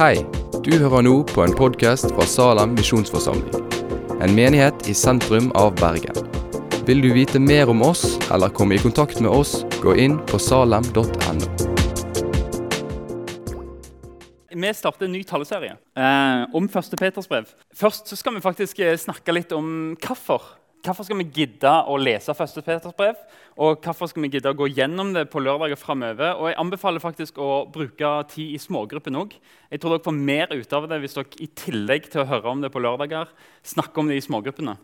Hei, 0.00 0.22
du 0.64 0.70
hører 0.80 1.02
nå 1.04 1.10
på 1.28 1.42
en 1.44 1.52
podkast 1.52 2.06
fra 2.14 2.24
Salem 2.24 2.70
misjonsforsamling. 2.72 3.66
En 4.24 4.32
menighet 4.32 4.86
i 4.88 4.94
sentrum 4.96 5.50
av 5.60 5.74
Bergen. 5.76 6.16
Vil 6.88 7.02
du 7.04 7.10
vite 7.12 7.36
mer 7.36 7.68
om 7.68 7.82
oss 7.84 8.14
eller 8.32 8.48
komme 8.48 8.78
i 8.78 8.80
kontakt 8.80 9.20
med 9.20 9.28
oss, 9.28 9.58
gå 9.82 9.92
inn 10.00 10.16
på 10.30 10.40
salem.no. 10.40 11.04
Vi 14.48 14.72
starter 14.78 15.04
en 15.04 15.12
ny 15.18 15.20
taleserie 15.28 15.76
eh, 15.76 16.48
om 16.48 16.72
1. 16.72 16.96
Peters 16.96 17.28
brev. 17.28 17.52
Først 17.76 18.08
skal 18.16 18.38
vi 18.38 18.44
faktisk 18.48 18.80
eh, 18.80 18.96
snakke 18.96 19.36
litt 19.36 19.52
om 19.52 19.98
hvorfor. 20.00 20.48
Hvorfor 20.80 21.04
skal 21.04 21.18
vi 21.20 21.26
gidde 21.28 21.70
å 21.92 21.96
lese 22.00 22.32
1. 22.32 22.60
Peters 22.64 22.94
brev? 22.96 23.18
Og 23.60 23.82
hvorfor 23.84 24.08
skal 24.08 24.24
vi 24.24 24.30
gidde 24.32 24.48
å 24.48 24.56
gå 24.56 24.70
gjennom 24.72 25.10
det 25.12 25.26
på 25.28 25.42
lørdager 25.44 25.76
framover? 25.76 26.38
Og 26.40 26.48
jeg 26.48 26.56
anbefaler 26.62 27.02
faktisk 27.02 27.40
å 27.42 27.66
bruke 27.72 28.12
tid 28.32 28.54
i 28.54 28.60
smågruppen 28.62 29.18
òg. 29.20 29.34
Jeg 29.68 29.82
tror 29.82 29.92
dere 29.92 30.06
får 30.06 30.16
mer 30.16 30.54
ut 30.54 30.76
av 30.78 30.88
det 30.88 31.02
hvis 31.02 31.18
dere 31.18 31.42
i 31.44 31.50
tillegg 31.60 32.08
til 32.08 32.22
å 32.22 32.28
høre 32.30 32.54
om 32.54 32.64
det 32.64 32.72
på 32.72 32.80
lørdager, 32.80 33.28
snakker 33.74 34.00
om 34.00 34.08
det 34.08 34.16
i 34.16 34.24
smågruppene. 34.24 34.78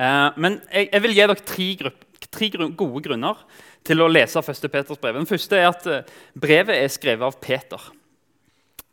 Eh, 0.00 0.28
men 0.40 0.62
jeg, 0.70 0.88
jeg, 0.88 1.04
vil 1.04 1.16
gi 1.18 1.22
dere 1.26 1.48
tre, 1.52 1.68
grupp, 1.82 2.06
tre, 2.32 2.50
gode 2.80 3.04
grunner 3.04 3.42
til 3.84 4.00
å 4.00 4.08
lese 4.08 4.40
1. 4.40 4.68
Peters 4.72 5.02
brev. 5.02 5.20
Den 5.20 5.28
første 5.28 5.60
er 5.60 5.68
at 5.74 5.90
eh, 5.92 6.14
brevet 6.32 6.78
er 6.78 6.94
skrevet 6.94 7.28
av 7.28 7.36
Peter. 7.42 7.92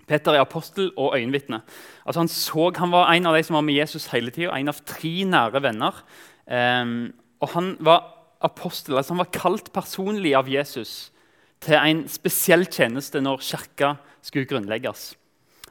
Peter 0.09 0.33
er 0.33 0.41
apostel 0.43 0.89
og 0.97 1.13
øyenvitne. 1.17 1.61
Altså 2.05 2.23
han, 2.23 2.31
så, 2.33 2.71
han 2.77 2.91
var 2.91 3.11
en 3.13 3.29
av 3.29 3.37
de 3.37 3.43
som 3.45 3.59
var 3.59 3.65
med 3.67 3.77
Jesus 3.77 4.09
hele 4.13 4.33
tida, 4.33 4.55
en 4.57 4.71
av 4.71 4.81
tre 4.89 5.13
nære 5.29 5.61
venner. 5.63 6.01
Um, 6.49 7.11
og 7.39 7.53
han 7.53 7.75
var 7.85 8.07
apostel, 8.41 8.97
altså 8.97 9.13
han 9.13 9.21
var 9.21 9.33
kalt 9.35 9.71
personlig 9.75 10.33
av 10.37 10.49
Jesus 10.49 11.11
til 11.61 11.75
en 11.75 12.05
spesiell 12.09 12.65
tjeneste 12.71 13.21
når 13.21 13.43
kirka 13.43 13.93
skulle 14.25 14.49
grunnlegges. 14.49 15.13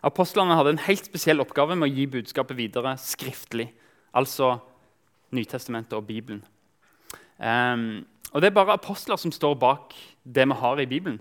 Apostlene 0.06 0.54
hadde 0.54 0.76
en 0.76 0.84
helt 0.86 1.08
spesiell 1.08 1.42
oppgave 1.42 1.74
med 1.74 1.88
å 1.88 1.94
gi 1.96 2.06
budskapet 2.12 2.58
videre 2.58 2.94
skriftlig. 3.02 3.72
Altså 4.14 4.58
Nytestamentet 5.34 5.96
og 5.98 6.06
Bibelen. 6.06 6.44
Um, 7.38 8.06
og 8.32 8.40
Det 8.40 8.48
er 8.48 8.56
bare 8.56 8.76
apostler 8.76 9.16
som 9.16 9.32
står 9.32 9.56
bak 9.58 9.96
det 10.24 10.46
vi 10.46 10.56
har 10.60 10.80
i 10.80 10.86
Bibelen. 10.86 11.20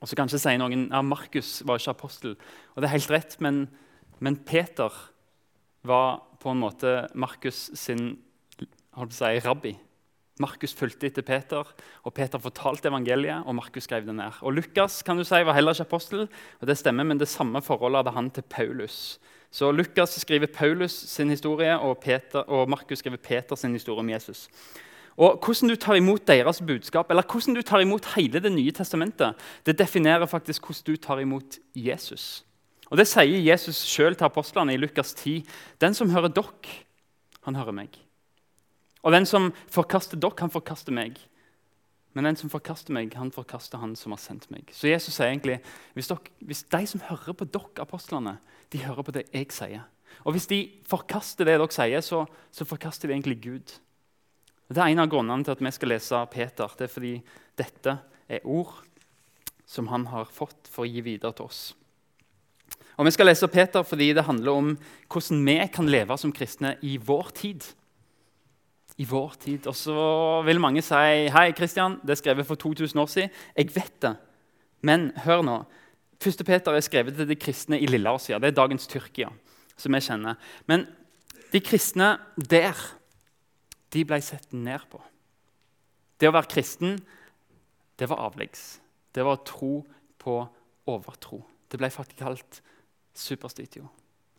Og 0.00 0.08
så 0.08 0.18
kanskje 0.18 0.40
sier 0.42 0.60
noen 0.60 0.88
ja, 0.90 1.00
Markus 1.04 1.60
var 1.66 1.80
ikke 1.80 1.94
apostel. 1.94 2.36
Og 2.74 2.82
det 2.82 2.88
er 2.88 2.96
helt 2.96 3.12
rett, 3.14 3.36
men, 3.44 3.64
men 4.20 4.38
Peter 4.46 4.92
var 5.86 6.22
på 6.42 6.52
en 6.52 6.62
måte 6.62 7.06
Markus 7.14 7.70
sin 7.78 8.16
si, 9.10 9.32
rabbi. 9.44 9.76
Markus 10.42 10.74
fulgte 10.76 11.08
etter 11.08 11.24
Peter, 11.24 11.64
og 12.04 12.12
Peter 12.12 12.40
fortalte 12.40 12.90
evangeliet. 12.90 13.46
og 13.46 13.54
Markus 13.56 13.86
skrev 13.88 14.04
det 14.04 14.14
ned. 14.14 14.36
Og 14.42 14.52
Lukas 14.52 15.02
kan 15.02 15.16
du 15.16 15.24
si, 15.24 15.40
var 15.44 15.54
heller 15.56 15.72
ikke 15.72 15.88
apostel, 15.88 16.28
og 16.60 16.66
det 16.68 16.76
stemmer, 16.76 17.04
men 17.04 17.18
det 17.18 17.28
samme 17.28 17.62
forholdet 17.62 18.04
hadde 18.04 18.16
han 18.16 18.30
til 18.30 18.42
Paulus. 18.42 19.18
Så 19.50 19.70
Lukas 19.72 20.20
skriver 20.20 20.46
Paulus 20.52 20.92
sin 20.92 21.30
historie, 21.30 21.78
og, 21.78 22.04
og 22.46 22.68
Markus 22.68 22.98
skriver 22.98 23.16
Peter 23.16 23.56
sin 23.56 23.72
historie 23.72 24.00
om 24.00 24.10
Jesus. 24.10 24.48
Og 25.16 25.38
Hvordan 25.40 25.68
du 25.68 25.76
tar 25.80 25.96
imot 25.96 26.26
deres 26.28 26.60
budskap, 26.60 27.10
eller 27.10 27.22
hvordan 27.22 27.54
du 27.54 27.62
tar 27.62 27.80
imot 27.80 28.04
hele 28.16 28.40
Det 28.40 28.52
nye 28.52 28.72
testamentet, 28.72 29.34
det 29.66 29.78
definerer 29.78 30.26
faktisk 30.26 30.66
hvordan 30.66 30.84
du 30.86 30.96
tar 30.96 31.18
imot 31.18 31.58
Jesus. 31.74 32.44
Og 32.90 32.98
Det 32.98 33.06
sier 33.08 33.40
Jesus 33.42 33.76
sjøl 33.82 34.14
til 34.14 34.24
apostlene 34.24 34.74
i 34.74 34.76
Lukas 34.76 35.14
10. 35.14 35.44
Den 35.80 35.94
som 35.94 36.10
hører 36.10 36.28
dere, 36.28 36.76
han 37.42 37.54
hører 37.54 37.72
meg. 37.72 37.96
Og 39.02 39.12
den 39.12 39.26
som 39.26 39.52
forkaster 39.70 40.18
dere, 40.18 40.38
han 40.38 40.50
forkaster 40.50 40.92
meg. 40.92 41.18
Men 42.14 42.24
den 42.24 42.36
som 42.36 42.50
forkaster 42.50 42.94
meg, 42.96 43.12
han 43.14 43.32
forkaster 43.32 43.78
han 43.78 43.96
som 43.96 44.14
har 44.14 44.20
sendt 44.22 44.48
meg. 44.50 44.70
Så 44.72 44.88
Jesus 44.88 45.14
sier 45.14 45.28
egentlig, 45.28 45.58
hvis, 45.94 46.08
dere, 46.08 46.32
hvis 46.40 46.62
de 46.72 46.86
som 46.86 47.02
hører 47.04 47.36
på 47.36 47.44
dere, 47.44 47.82
apostlene, 47.84 48.38
de 48.72 48.84
hører 48.84 49.02
på 49.02 49.12
det 49.12 49.26
jeg 49.34 49.50
sier. 49.52 49.84
Og 50.24 50.32
hvis 50.32 50.48
de 50.48 50.60
forkaster 50.88 51.44
det 51.44 51.58
dere 51.58 51.68
sier, 51.74 52.00
så, 52.00 52.24
så 52.50 52.64
forkaster 52.64 53.08
de 53.08 53.18
egentlig 53.18 53.36
Gud. 53.42 53.74
Det 54.68 54.82
er 54.82 54.90
En 54.90 54.98
av 55.04 55.10
grunnene 55.10 55.44
til 55.46 55.54
at 55.54 55.62
vi 55.62 55.70
skal 55.70 55.92
lese 55.94 56.20
Peter. 56.32 56.70
Det 56.78 56.88
er 56.88 56.92
fordi 56.92 57.14
dette 57.58 57.98
er 58.28 58.44
ord 58.44 58.74
som 59.66 59.88
han 59.90 60.06
har 60.10 60.26
fått 60.30 60.70
for 60.70 60.84
å 60.84 60.90
gi 60.90 61.02
videre 61.06 61.34
til 61.36 61.46
oss. 61.46 61.74
Og 62.96 63.04
Vi 63.04 63.12
skal 63.12 63.28
lese 63.28 63.48
Peter 63.48 63.82
fordi 63.84 64.12
det 64.16 64.24
handler 64.24 64.52
om 64.52 64.76
hvordan 65.12 65.44
vi 65.46 65.56
kan 65.72 65.88
leve 65.88 66.16
som 66.18 66.32
kristne 66.32 66.76
i 66.82 66.96
vår 66.96 67.30
tid. 67.34 67.64
I 68.98 69.04
vår 69.04 69.34
tid. 69.38 69.66
Og 69.66 69.76
så 69.76 70.42
vil 70.46 70.60
mange 70.60 70.82
si 70.82 71.28
Hei, 71.30 71.52
Kristian, 71.52 72.00
det 72.02 72.16
er 72.16 72.22
skrevet 72.22 72.46
for 72.46 72.56
2000 72.56 73.00
år 73.00 73.10
siden. 73.12 73.30
Jeg 73.56 73.74
vet 73.74 74.00
det. 74.02 74.16
Men 74.82 75.12
hør 75.24 75.42
nå. 75.42 75.58
Første 76.22 76.44
Peter 76.44 76.72
er 76.72 76.80
skrevet 76.80 77.16
til 77.16 77.28
de 77.28 77.36
kristne 77.36 77.78
i 77.78 77.86
Lilleasia. 77.86 78.38
Det 78.38 78.48
er 78.48 78.62
dagens 78.62 78.86
Tyrkia. 78.86 79.28
som 79.76 79.92
jeg 79.92 80.06
kjenner. 80.06 80.38
Men 80.66 80.86
de 81.52 81.60
kristne 81.60 82.18
der 82.36 82.72
de 83.94 84.02
ble 84.04 84.18
sett 84.24 84.52
ned 84.52 84.82
på. 84.90 85.00
Det 86.16 86.28
å 86.28 86.34
være 86.34 86.50
kristen 86.50 86.98
det 87.96 88.08
var 88.10 88.20
avleggs. 88.28 88.78
Det 89.14 89.24
var 89.24 89.44
tro 89.48 89.80
på 90.20 90.40
overtro. 90.90 91.40
Det 91.70 91.78
ble 91.80 91.90
faktisk 91.92 92.20
kalt 92.20 92.60
superstitio. 93.16 93.86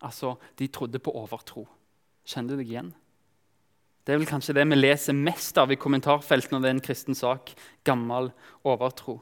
Altså, 0.06 0.36
de 0.60 0.68
trodde 0.70 1.02
på 1.02 1.14
overtro. 1.18 1.66
Kjenner 2.28 2.54
du 2.54 2.62
deg 2.62 2.74
igjen? 2.74 2.92
Det 4.06 4.14
er 4.14 4.22
vel 4.22 4.30
kanskje 4.30 4.54
det 4.56 4.64
vi 4.70 4.78
leser 4.78 5.18
mest 5.18 5.58
av 5.60 5.72
i 5.74 5.80
kommentarfeltet 5.80 6.54
når 6.54 6.62
det 6.62 6.70
er 6.70 6.76
en 6.78 6.86
kristen 6.86 7.18
sak. 7.18 7.52
Gammel 7.88 8.30
overtro. 8.64 9.18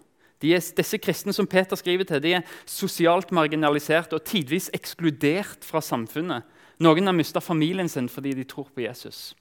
Er, 0.46 0.62
disse 0.78 1.00
kristne 1.02 1.34
som 1.34 1.48
Peter 1.50 1.80
skriver 1.80 2.06
til, 2.06 2.20
de 2.22 2.36
er 2.38 2.52
sosialt 2.70 3.32
marginalisert 3.34 4.14
og 4.14 4.22
tidvis 4.28 4.68
ekskludert 4.76 5.66
fra 5.66 5.82
samfunnet. 5.82 6.46
Noen 6.86 7.08
har 7.08 7.16
mista 7.18 7.42
familien 7.42 7.90
sin 7.90 8.12
fordi 8.12 8.36
de 8.38 8.46
tror 8.46 8.68
på 8.76 8.84
Jesus. 8.84 9.32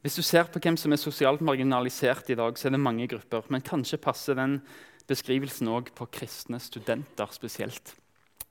Hvis 0.00 0.16
du 0.16 0.22
ser 0.24 0.48
på 0.48 0.60
hvem 0.62 0.78
som 0.80 0.92
er 0.92 1.00
sosialt 1.00 1.42
marginalisert 1.44 2.30
i 2.32 2.36
dag, 2.38 2.56
så 2.56 2.68
er 2.68 2.76
det 2.76 2.80
mange 2.80 3.08
grupper. 3.08 3.44
Men 3.52 3.64
kanskje 3.64 4.00
passer 4.00 4.38
den 4.38 4.60
beskrivelsen 5.10 5.68
òg 5.68 5.90
på 5.96 6.06
kristne 6.12 6.60
studenter 6.62 7.28
spesielt. 7.34 7.94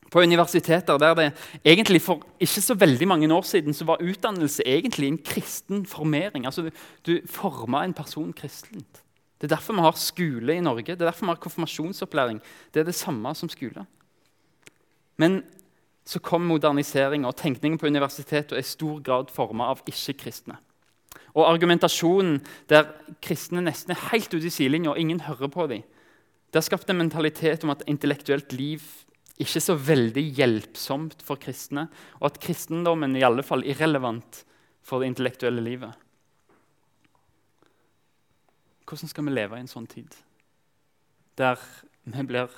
På 0.09 0.21
universiteter 0.25 0.97
der 0.97 1.13
det 1.17 1.27
egentlig 1.65 2.01
for 2.01 2.23
ikke 2.41 2.61
så 2.65 2.75
veldig 2.77 3.07
mange 3.07 3.29
år 3.33 3.45
siden 3.45 3.73
så 3.73 3.85
var 3.85 4.01
utdannelse 4.01 4.65
egentlig 4.65 5.07
en 5.07 5.21
kristen 5.21 5.85
formering. 5.85 6.45
Altså 6.45 6.61
Du, 6.61 6.71
du 7.05 7.19
forma 7.27 7.83
en 7.83 7.93
person 7.93 8.33
kristent. 8.33 9.03
Det 9.39 9.47
er 9.47 9.55
derfor 9.55 9.73
vi 9.73 9.85
har 9.85 9.95
skole 9.95 10.55
i 10.55 10.61
Norge. 10.61 10.95
Det 10.95 11.01
er 11.01 11.11
derfor 11.11 11.25
vi 11.25 11.31
har 11.31 11.35
konfirmasjonsopplæring. 11.35 12.41
Det 12.73 12.79
er 12.79 12.83
det 12.83 12.95
samme 12.95 13.35
som 13.35 13.49
skole. 13.49 13.85
Men 15.17 15.43
så 16.05 16.19
kom 16.19 16.41
modernisering, 16.41 17.25
og 17.25 17.35
tenkningen 17.35 17.77
på 17.77 17.87
universitetet 17.87 18.51
er 18.51 18.63
i 18.63 18.67
stor 18.67 18.99
grad 18.99 19.29
forma 19.31 19.69
av 19.69 19.83
ikke-kristne. 19.85 20.57
Og 21.39 21.47
argumentasjonen 21.47 22.41
der 22.71 22.89
kristne 23.23 23.63
nesten 23.63 23.95
er 23.95 24.07
helt 24.09 24.33
ute 24.33 24.49
i 24.49 24.53
sidelinja 24.53 24.91
og 24.91 24.99
ingen 24.99 25.23
hører 25.23 25.51
på 25.51 25.67
dem, 25.71 25.85
det 26.49 26.57
har 26.57 26.65
skapt 26.65 26.89
en 26.89 26.97
mentalitet 26.97 27.63
om 27.63 27.71
at 27.75 27.83
intellektuelt 27.87 28.53
liv 28.57 28.83
ikke 29.39 29.59
er 29.59 29.63
så 29.63 29.75
veldig 29.77 30.23
hjelpsomt 30.35 31.21
for 31.23 31.39
kristne, 31.39 31.85
og 32.19 32.31
at 32.31 32.39
kristendommen 32.43 33.13
i 33.15 33.23
alle 33.23 33.45
fall 33.45 33.61
er 33.63 33.75
irrelevant 33.75 34.41
for 34.83 34.99
det 34.99 35.11
intellektuelle 35.13 35.61
livet. 35.63 35.93
Hvordan 38.89 39.11
skal 39.11 39.29
vi 39.29 39.35
leve 39.35 39.59
i 39.59 39.63
en 39.63 39.69
sånn 39.69 39.87
tid? 39.87 40.09
Der 41.37 41.61
vi 42.09 42.25
blir 42.25 42.49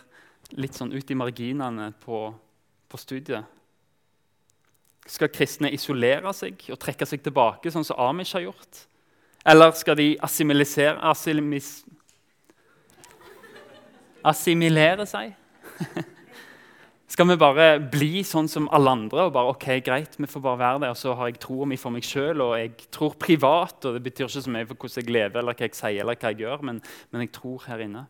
litt 0.55 0.79
sånn 0.79 0.95
ut 0.95 1.11
i 1.11 1.19
marginene 1.19 1.91
på, 2.01 2.23
på 2.87 2.99
studiet 2.99 3.60
skal 5.09 5.31
kristne 5.33 5.71
isolere 5.73 6.33
seg 6.35 6.61
og 6.71 6.79
trekke 6.81 7.07
seg 7.09 7.23
tilbake, 7.25 7.71
sånn 7.73 7.85
som 7.87 7.99
Amish 8.01 8.35
har 8.37 8.45
gjort? 8.45 8.85
Eller 9.47 9.73
skal 9.73 9.97
de 9.97 10.13
assimilisere, 10.21 10.99
assimilis, 11.09 11.81
assimilere 14.21 15.07
seg? 15.09 15.33
skal 17.11 17.27
vi 17.27 17.37
bare 17.41 17.65
bli 17.91 18.21
sånn 18.27 18.47
som 18.51 18.69
alle 18.71 18.93
andre 18.93 19.25
og 19.25 19.33
bare 19.35 19.55
ok, 19.55 19.67
greit, 19.83 20.15
vi 20.21 20.29
får 20.29 20.45
bare 20.45 20.61
være 20.61 20.83
det, 20.85 20.91
og 20.93 20.99
så 21.01 21.15
har 21.17 21.31
jeg 21.31 21.41
troa 21.43 21.67
mi 21.67 21.79
for 21.81 21.93
meg 21.93 22.05
sjøl, 22.05 22.45
og 22.45 22.53
jeg 22.59 22.75
tror 22.93 23.17
privat, 23.19 23.79
og 23.89 23.97
det 23.97 24.03
betyr 24.05 24.29
ikke 24.29 24.45
så 24.45 24.53
mye 24.53 24.69
for 24.69 24.77
hvordan 24.77 25.01
jeg 25.01 25.15
lever, 25.17 25.41
eller 25.41 25.57
hva 25.57 25.67
jeg 25.67 25.77
sier, 25.79 26.03
eller 26.03 26.19
hva 26.21 26.31
jeg 26.31 26.43
gjør, 26.45 26.67
men, 26.69 26.83
men 27.11 27.25
jeg 27.25 27.33
tror 27.35 27.65
her 27.65 27.83
inne. 27.87 28.05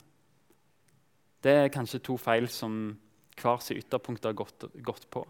Det 1.41 1.55
er 1.63 1.73
kanskje 1.73 2.03
to 2.05 2.19
feil 2.21 2.51
som 2.53 2.81
hver 3.41 3.63
sin 3.63 3.79
ytterpunkt 3.81 4.27
har 4.27 4.35
gått, 4.37 4.67
gått 4.85 5.07
på. 5.09 5.23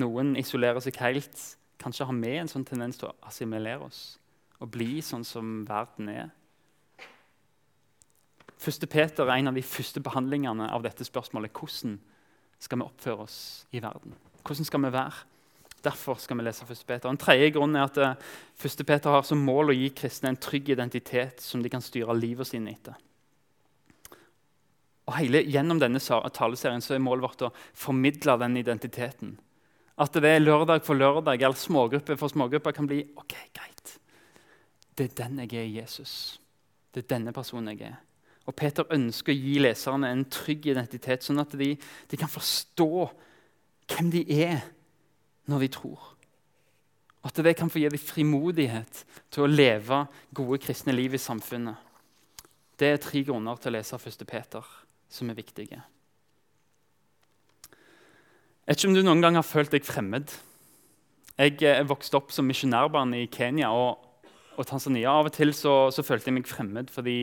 Noen 0.00 0.36
isolerer 0.40 0.80
seg 0.80 0.96
helt, 1.02 1.36
kanskje 1.82 2.06
har 2.08 2.16
vi 2.16 2.36
en 2.38 2.50
sånn 2.50 2.64
tendens 2.64 3.00
til 3.00 3.10
å 3.10 3.16
assimilere 3.28 3.88
oss 3.88 4.02
og 4.62 4.70
bli 4.70 5.00
sånn 5.02 5.24
som 5.26 5.64
verden 5.66 6.08
er. 6.12 6.30
Første 8.62 8.86
Peter 8.86 9.26
er 9.26 9.40
en 9.40 9.50
av 9.50 9.58
de 9.58 9.64
første 9.66 10.00
behandlingene 10.04 10.68
av 10.70 10.84
dette 10.84 11.02
spørsmålet. 11.02 11.50
Hvordan 11.50 11.96
skal 12.62 12.78
vi 12.78 12.86
oppføre 12.86 13.24
oss 13.26 13.38
i 13.74 13.82
verden? 13.82 14.14
Hvordan 14.46 14.68
skal 14.68 14.84
vi 14.84 14.92
være? 14.94 15.24
Derfor 15.82 16.20
skal 16.22 16.38
vi 16.38 16.44
lese 16.46 16.62
1. 16.62 16.84
Peter. 16.86 17.10
En 17.10 17.18
tredje 17.18 17.50
grunn 17.56 17.74
er 17.74 17.88
at 17.88 17.98
1. 17.98 18.14
Eh, 18.62 18.86
Peter 18.86 19.10
har 19.10 19.24
som 19.26 19.42
mål 19.42 19.72
å 19.72 19.74
gi 19.74 19.88
kristne 19.90 20.30
en 20.30 20.38
trygg 20.38 20.70
identitet 20.70 21.42
som 21.42 21.62
de 21.62 21.72
kan 21.72 21.82
styre 21.82 22.14
livet 22.14 22.46
sine 22.46 22.70
etter. 22.70 22.94
Og 25.10 25.16
hele, 25.18 25.42
Gjennom 25.42 25.80
denne 25.82 25.98
taleserien 25.98 26.84
så 26.84 26.94
er 26.94 27.02
målet 27.02 27.26
vårt 27.26 27.48
å 27.48 27.54
formidle 27.74 28.38
den 28.38 28.60
identiteten. 28.60 29.34
At 30.00 30.14
det 30.16 30.28
er 30.30 30.40
lørdag 30.40 30.84
for 30.86 30.96
lørdag 30.96 31.42
eller 31.42 31.58
smågruppe 31.58 32.16
for 32.16 32.32
smågruppe 32.32 32.72
kan 32.72 32.88
bli 32.88 33.02
ok, 33.16 33.34
greit. 33.52 33.98
Det 34.96 35.10
er 35.10 35.18
den 35.24 35.42
jeg 35.44 35.54
er 35.60 35.68
Jesus. 35.82 36.40
Det 36.92 37.04
er 37.04 37.14
denne 37.16 37.32
personen 37.32 37.72
jeg 37.74 37.92
er. 37.92 38.00
Og 38.48 38.56
Peter 38.58 38.88
ønsker 38.90 39.32
å 39.32 39.38
gi 39.38 39.58
leserne 39.62 40.10
en 40.10 40.24
trygg 40.32 40.66
identitet, 40.72 41.22
sånn 41.22 41.40
at 41.42 41.54
de, 41.58 41.76
de 42.10 42.18
kan 42.18 42.30
forstå 42.30 42.88
hvem 43.92 44.10
de 44.10 44.24
er 44.42 44.64
når 45.50 45.66
de 45.66 45.70
tror. 45.76 46.08
At 47.22 47.38
det 47.38 47.54
kan 47.54 47.70
få 47.70 47.78
gi 47.78 47.90
dem 47.92 48.02
frimodighet 48.02 49.04
til 49.30 49.44
å 49.44 49.50
leve 49.50 50.02
gode 50.34 50.58
kristne 50.64 50.94
liv 50.94 51.14
i 51.14 51.22
samfunnet. 51.22 51.78
Det 52.78 52.88
er 52.88 53.02
tre 53.02 53.22
grunner 53.22 53.60
til 53.62 53.70
å 53.70 53.76
lese 53.76 53.98
1. 54.00 54.24
Peter 54.26 54.66
som 55.12 55.30
er 55.30 55.38
viktige. 55.38 55.78
Jeg 58.62 58.76
vet 58.76 58.78
ikke 58.78 58.88
om 58.92 58.94
du 58.94 59.02
noen 59.02 59.22
gang 59.24 59.34
har 59.34 59.42
følt 59.42 59.72
deg 59.74 59.82
fremmed. 59.82 60.30
Jeg 61.34 61.56
er 61.66 61.86
vokst 61.90 62.14
opp 62.14 62.30
som 62.30 62.46
misjonærbarn 62.46 63.10
i 63.18 63.24
Kenya 63.26 63.72
og, 63.74 64.04
og 64.54 64.68
Tanzania. 64.68 65.10
Av 65.10 65.26
og 65.26 65.34
til 65.34 65.50
så, 65.58 65.90
så, 65.90 66.04
følte 66.06 66.30
jeg 66.30 66.36
meg 66.36 66.46
fremmed 66.46 66.92
fordi 66.94 67.16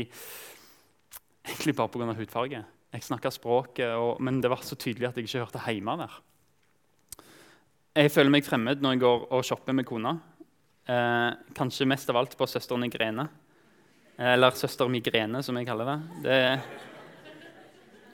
Egentlig 1.50 1.74
bare 1.78 1.90
pga. 1.94 2.12
hudfarge. 2.18 2.60
Jeg 2.92 3.06
snakka 3.06 3.32
språket, 3.32 3.88
og, 3.96 4.20
men 4.22 4.42
det 4.44 4.52
var 4.52 4.66
så 4.68 4.76
tydelig 4.76 5.08
at 5.08 5.16
jeg 5.18 5.30
ikke 5.30 5.46
hørte 5.46 5.64
hjemme 5.64 5.96
der. 6.02 6.20
Jeg 7.96 8.12
føler 8.12 8.36
meg 8.36 8.46
fremmed 8.46 8.84
når 8.84 8.98
jeg 8.98 9.04
går 9.06 9.26
og 9.32 9.48
shopper 9.48 9.74
med 9.74 9.88
kona. 9.88 10.18
Eh, 10.92 11.32
kanskje 11.56 11.88
mest 11.88 12.12
av 12.12 12.20
alt 12.20 12.36
på 12.38 12.50
søster 12.52 12.78
Nigrene. 12.78 13.30
Eller 14.20 14.60
søster 14.60 14.92
Migrene, 14.92 15.40
som 15.42 15.58
jeg 15.58 15.72
kaller 15.72 15.94
det. 15.94 16.00
det 16.28 16.40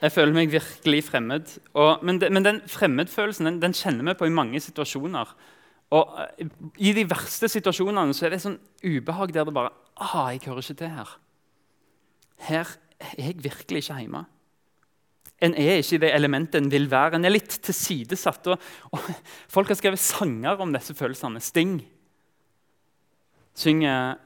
jeg 0.02 0.12
føler 0.12 0.34
meg 0.36 0.52
virkelig 0.52 1.02
fremmed. 1.08 1.52
Og, 1.74 2.04
men, 2.04 2.20
de, 2.20 2.30
men, 2.30 2.44
den 2.44 2.62
fremmedfølelsen 2.70 3.48
den, 3.48 3.60
den, 3.62 3.76
kjenner 3.76 4.10
vi 4.10 4.18
på 4.18 4.28
i 4.28 4.34
mange 4.34 4.60
situasjoner. 4.60 5.32
Og 5.96 6.16
uh, 6.18 6.46
I 6.82 6.92
de 6.96 7.06
verste 7.08 7.48
situasjonene 7.48 8.14
så 8.16 8.26
er 8.26 8.34
det 8.34 8.42
sånn 8.44 8.58
ubehag 8.84 9.34
der 9.34 9.46
det 9.48 9.54
bare 9.56 9.72
ah, 9.96 10.32
jeg 10.34 10.44
hører 10.46 10.64
ikke 10.64 10.80
til 10.82 10.92
her. 10.98 11.12
Her 12.48 12.72
er 13.00 13.14
jeg 13.22 13.44
virkelig 13.44 13.84
ikke 13.84 14.00
hjemme. 14.02 14.26
En 15.44 15.54
er 15.56 15.80
ikke 15.80 15.98
i 15.98 16.04
det 16.04 16.12
elementet 16.16 16.62
en 16.62 16.70
vil 16.72 16.88
være. 16.90 17.16
En 17.16 17.28
er 17.28 17.34
litt 17.34 17.58
tilsidesatt. 17.64 18.52
Og, 18.52 18.68
og 18.92 19.10
folk 19.52 19.72
har 19.72 19.80
skrevet 19.80 20.00
sanger 20.00 20.60
om 20.60 20.72
disse 20.72 20.96
følelsene. 20.96 21.42
Sting 21.44 21.80
synger 23.56 24.16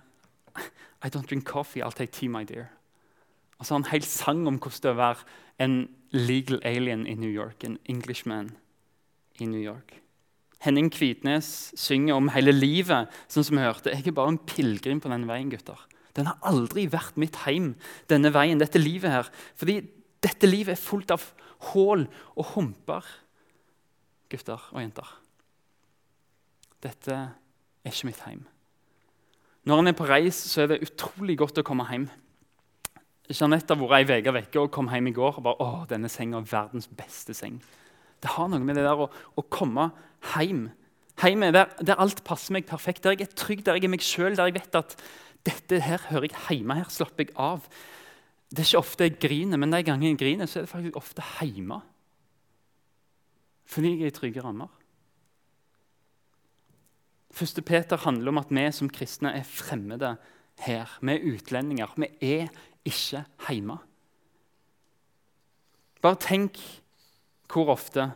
I 1.03 1.09
don't 1.09 1.27
drink 1.27 1.47
coffee, 1.47 1.83
I'll 1.83 1.93
take 1.93 2.13
tea, 2.13 2.29
my 2.29 2.45
dear. 2.45 2.71
Og 3.61 3.67
så 3.67 3.75
har 3.75 3.83
han 3.83 3.87
en 3.87 3.93
hel 3.93 4.07
sang 4.09 4.47
om 4.49 4.57
hvordan 4.57 4.81
det 4.83 4.89
er 4.89 4.97
å 4.97 5.01
være 5.01 5.25
en 5.61 5.75
legal 6.17 6.63
alien 6.65 7.05
i 7.07 7.15
New 7.21 7.31
York. 7.31 7.65
En 7.69 7.77
Englishman 7.85 8.55
i 9.39 9.47
New 9.47 9.61
York. 9.61 9.99
Henning 10.65 10.91
Kvitnes 10.93 11.71
synger 11.77 12.17
om 12.17 12.33
hele 12.33 12.53
livet. 12.53 13.09
sånn 13.29 13.45
som 13.45 13.57
vi 13.57 13.65
hørte. 13.65 13.93
Jeg 13.93 14.09
er 14.09 14.17
bare 14.17 14.35
en 14.35 14.39
pilegrim 14.39 15.01
på 15.01 15.13
denne 15.13 15.29
veien. 15.29 15.51
gutter. 15.51 15.79
Den 16.17 16.27
har 16.27 16.39
aldri 16.43 16.89
vært 16.91 17.17
mitt 17.17 17.37
heim, 17.47 17.77
denne 18.09 18.33
veien, 18.33 18.59
dette 18.59 18.79
livet 18.79 19.11
her. 19.11 19.31
Fordi 19.55 19.81
dette 20.21 20.47
livet 20.47 20.77
er 20.77 20.83
fullt 20.83 21.11
av 21.11 21.23
hull 21.73 22.09
og 22.37 22.45
humper, 22.55 23.05
gutter 24.31 24.61
og 24.73 24.81
jenter. 24.81 25.07
Dette 26.83 27.13
er 27.85 27.93
ikke 27.93 28.09
mitt 28.09 28.25
heim. 28.27 28.47
Når 29.65 29.79
en 29.79 29.87
er 29.93 29.97
på 29.97 30.09
reis, 30.09 30.35
så 30.35 30.63
er 30.63 30.73
det 30.73 30.83
utrolig 30.83 31.37
godt 31.39 31.61
å 31.61 31.67
komme 31.67 31.85
hjem. 31.91 32.09
Jeanette 33.31 33.75
har 33.75 33.81
vært 33.81 34.11
ei 34.11 34.23
uke 34.25 34.35
vekke 34.35 34.63
og 34.65 34.73
kom 34.75 34.91
hjem 34.91 35.11
i 35.11 35.15
går 35.15 35.39
og 35.39 35.45
bare, 35.47 35.63
å, 35.63 35.85
denne 35.91 36.11
senga 36.11 36.41
er 36.41 36.49
verdens 36.51 36.89
beste 36.99 37.35
seng. 37.37 37.61
Det 38.21 38.35
har 38.35 38.51
noe 38.51 38.63
med 38.65 38.77
det 38.77 38.85
der 38.85 39.01
å, 39.01 39.07
å 39.11 39.45
komme 39.53 39.91
hjem. 40.35 40.69
Hjemme 41.21 41.51
der, 41.53 41.71
der, 41.85 42.01
alt 42.01 42.23
passer 42.25 42.57
meg 42.57 42.67
perfekt, 42.69 43.05
der 43.05 43.15
jeg 43.15 43.29
er 43.29 43.37
trygg, 43.37 43.63
der 43.67 43.77
jeg 43.77 43.87
er 43.87 43.93
meg 43.93 44.05
sjøl, 44.05 44.35
der 44.37 44.51
jeg 44.51 44.57
vet 44.57 44.79
at 44.81 44.97
dette 45.47 45.81
her 45.85 46.03
hører 46.09 46.29
jeg 46.31 46.59
hjemme. 46.59 46.79
Her 46.81 46.91
slapper 46.93 47.27
jeg 47.27 47.37
av. 47.41 47.65
Det 48.51 48.65
er 48.65 48.69
ikke 48.71 48.83
ofte 48.83 49.07
jeg 49.07 49.19
griner, 49.23 49.61
men 49.61 49.73
de 49.73 49.83
gangene 49.87 50.15
jeg 50.15 50.21
griner, 50.21 50.51
så 50.51 50.61
er 50.61 50.67
det 50.67 50.73
faktisk 50.73 50.99
ofte 50.99 51.25
hjemme. 51.39 51.81
Fordi 53.71 53.95
jeg 53.95 54.09
er 54.09 54.13
i 54.13 54.17
trygge 54.17 54.45
rammer. 54.45 54.73
Første 57.31 57.63
Peter 57.63 58.01
handler 58.03 58.33
om 58.33 58.41
at 58.41 58.51
vi 58.51 58.65
som 58.75 58.91
kristne 58.91 59.37
er 59.39 59.47
fremmede 59.47 60.17
her. 60.65 60.97
Vi 61.01 61.15
er 61.15 61.29
utlendinger. 61.31 61.93
Vi 61.97 62.09
er 62.27 62.49
ikke 62.87 63.25
hjemme. 63.49 63.79
Bare 66.01 66.17
tenk 66.21 66.59
hvor 67.51 67.73
ofte 67.75 68.13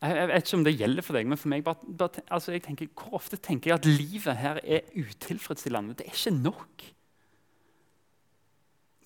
jeg, 0.00 0.28
vet 0.30 0.46
ikke 0.46 0.56
om 0.56 0.62
det 0.64 0.78
gjelder 0.80 1.04
for 1.04 1.16
deg, 1.18 1.26
men 1.28 1.38
for 1.38 1.52
meg 1.52 1.64
bare, 1.64 1.92
bare, 2.00 2.22
altså 2.32 2.54
jeg 2.54 2.62
tenker, 2.64 2.88
hvor 2.96 3.18
ofte 3.18 3.36
tenker 3.36 3.70
jeg 3.70 3.80
at 3.82 3.88
livet 3.88 4.38
her 4.40 4.60
er 4.64 4.86
utilfredsstillende? 4.96 5.92
Det 5.98 6.06
er 6.06 6.14
ikke 6.16 6.32
nok. 6.38 6.86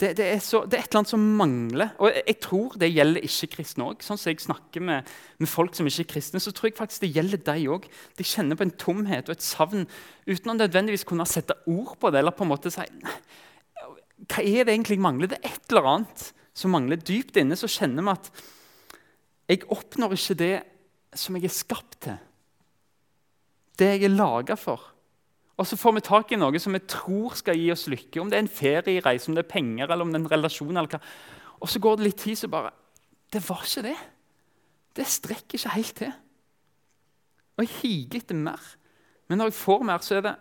Det, 0.00 0.12
det, 0.18 0.26
er 0.26 0.38
så, 0.42 0.60
det, 0.66 0.78
er 0.78 0.84
et 0.84 0.92
eller 0.92 1.00
annet 1.00 1.10
som 1.10 1.24
mangler. 1.38 1.90
Og 1.98 2.12
jeg, 2.12 2.22
jeg 2.28 2.38
tror 2.46 2.76
det 2.78 2.90
gjelder 2.92 3.26
ikke-kristne 3.26 3.88
òg. 3.90 4.06
Sånn 4.06 4.20
som 4.20 4.30
jeg 4.30 4.42
snakker 4.42 4.86
med, 4.86 5.10
med, 5.42 5.50
folk 5.50 5.74
som 5.74 5.90
ikke 5.90 6.04
er 6.06 6.10
kristne, 6.14 6.42
så 6.42 6.54
tror 6.54 6.70
jeg 6.70 6.78
faktisk 6.78 7.06
det 7.06 7.12
gjelder 7.14 7.42
deg 7.46 7.66
òg. 7.74 7.90
De 8.18 8.26
kjenner 8.26 8.58
på 8.58 8.66
en 8.68 8.74
tomhet 8.78 9.30
og 9.30 9.34
et 9.34 9.46
savn 9.46 9.88
uten 10.30 10.54
å 10.54 10.56
nødvendigvis 10.60 11.06
kunne 11.10 11.26
sette 11.30 11.58
ord 11.70 11.94
på 11.98 12.14
det. 12.14 12.22
eller 12.22 12.34
på 12.34 12.46
en 12.46 12.52
måte 12.54 12.74
si 12.74 12.86
hva 14.22 14.42
er 14.42 14.64
det 14.64 14.74
egentlig 14.74 14.96
jeg 14.96 15.04
mangler? 15.04 15.30
Det 15.30 15.40
er 15.40 15.50
et 15.50 15.72
eller 15.72 15.88
annet 15.90 16.28
som 16.56 16.72
mangler. 16.74 17.00
Dypt 17.00 17.38
inne 17.40 17.58
så 17.58 17.70
kjenner 17.70 18.06
vi 18.06 18.14
at 18.14 18.30
jeg 19.50 19.66
oppnår 19.74 20.14
ikke 20.16 20.38
det 20.40 20.54
som 21.18 21.36
jeg 21.36 21.48
er 21.48 21.54
skapt 21.54 21.98
til. 22.06 22.18
Det 23.74 23.90
jeg 23.90 24.06
er 24.06 24.14
laga 24.14 24.56
for. 24.58 24.94
Og 25.54 25.66
så 25.68 25.78
får 25.78 25.96
vi 25.96 26.06
tak 26.06 26.32
i 26.34 26.38
noe 26.38 26.58
som 26.62 26.74
vi 26.74 26.82
tror 26.90 27.36
skal 27.38 27.58
gi 27.58 27.68
oss 27.74 27.86
lykke. 27.90 28.22
Om 28.22 28.30
det 28.30 28.38
er 28.38 28.44
en 28.44 28.50
feriereise, 28.50 29.28
om 29.30 29.36
det 29.36 29.44
er 29.44 29.52
penger 29.52 29.86
eller 29.86 30.06
om 30.06 30.10
det 30.10 30.18
er 30.18 30.24
en 30.24 30.32
relasjon. 30.32 30.74
eller 30.74 30.90
hva. 30.90 31.02
Og 31.62 31.70
så 31.70 31.82
går 31.82 31.98
det 31.98 32.08
litt 32.08 32.22
tid, 32.22 32.38
så 32.38 32.50
bare 32.50 32.72
Det 33.30 33.42
var 33.48 33.62
ikke 33.66 33.82
det. 33.82 33.98
Det 34.94 35.06
strekker 35.10 35.58
ikke 35.58 35.74
helt 35.74 35.94
til. 35.98 36.12
Og 37.56 37.64
jeg 37.64 37.76
higer 37.82 38.20
etter 38.20 38.38
mer. 38.38 38.62
Men 39.28 39.38
når 39.38 39.50
jeg 39.50 39.58
får 39.58 39.82
mer, 39.82 39.98
så 39.98 40.18
er 40.18 40.26
det, 40.26 40.34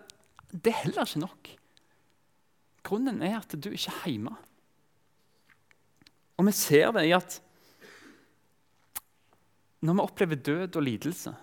det 0.53 0.73
er 0.73 0.81
heller 0.83 1.07
ikke 1.07 1.23
nok. 1.23 1.49
Grunnen 2.83 3.21
er 3.23 3.39
at 3.39 3.55
du 3.55 3.69
ikke 3.71 3.93
er 3.93 4.11
hjemme. 4.11 4.35
Og 6.37 6.47
vi 6.47 6.53
ser 6.57 6.91
det 6.95 7.05
i 7.07 7.15
at 7.15 7.39
når 9.83 9.97
vi 9.97 10.05
opplever 10.05 10.39
død 10.39 10.77
og 10.79 10.83
lidelse, 10.83 11.33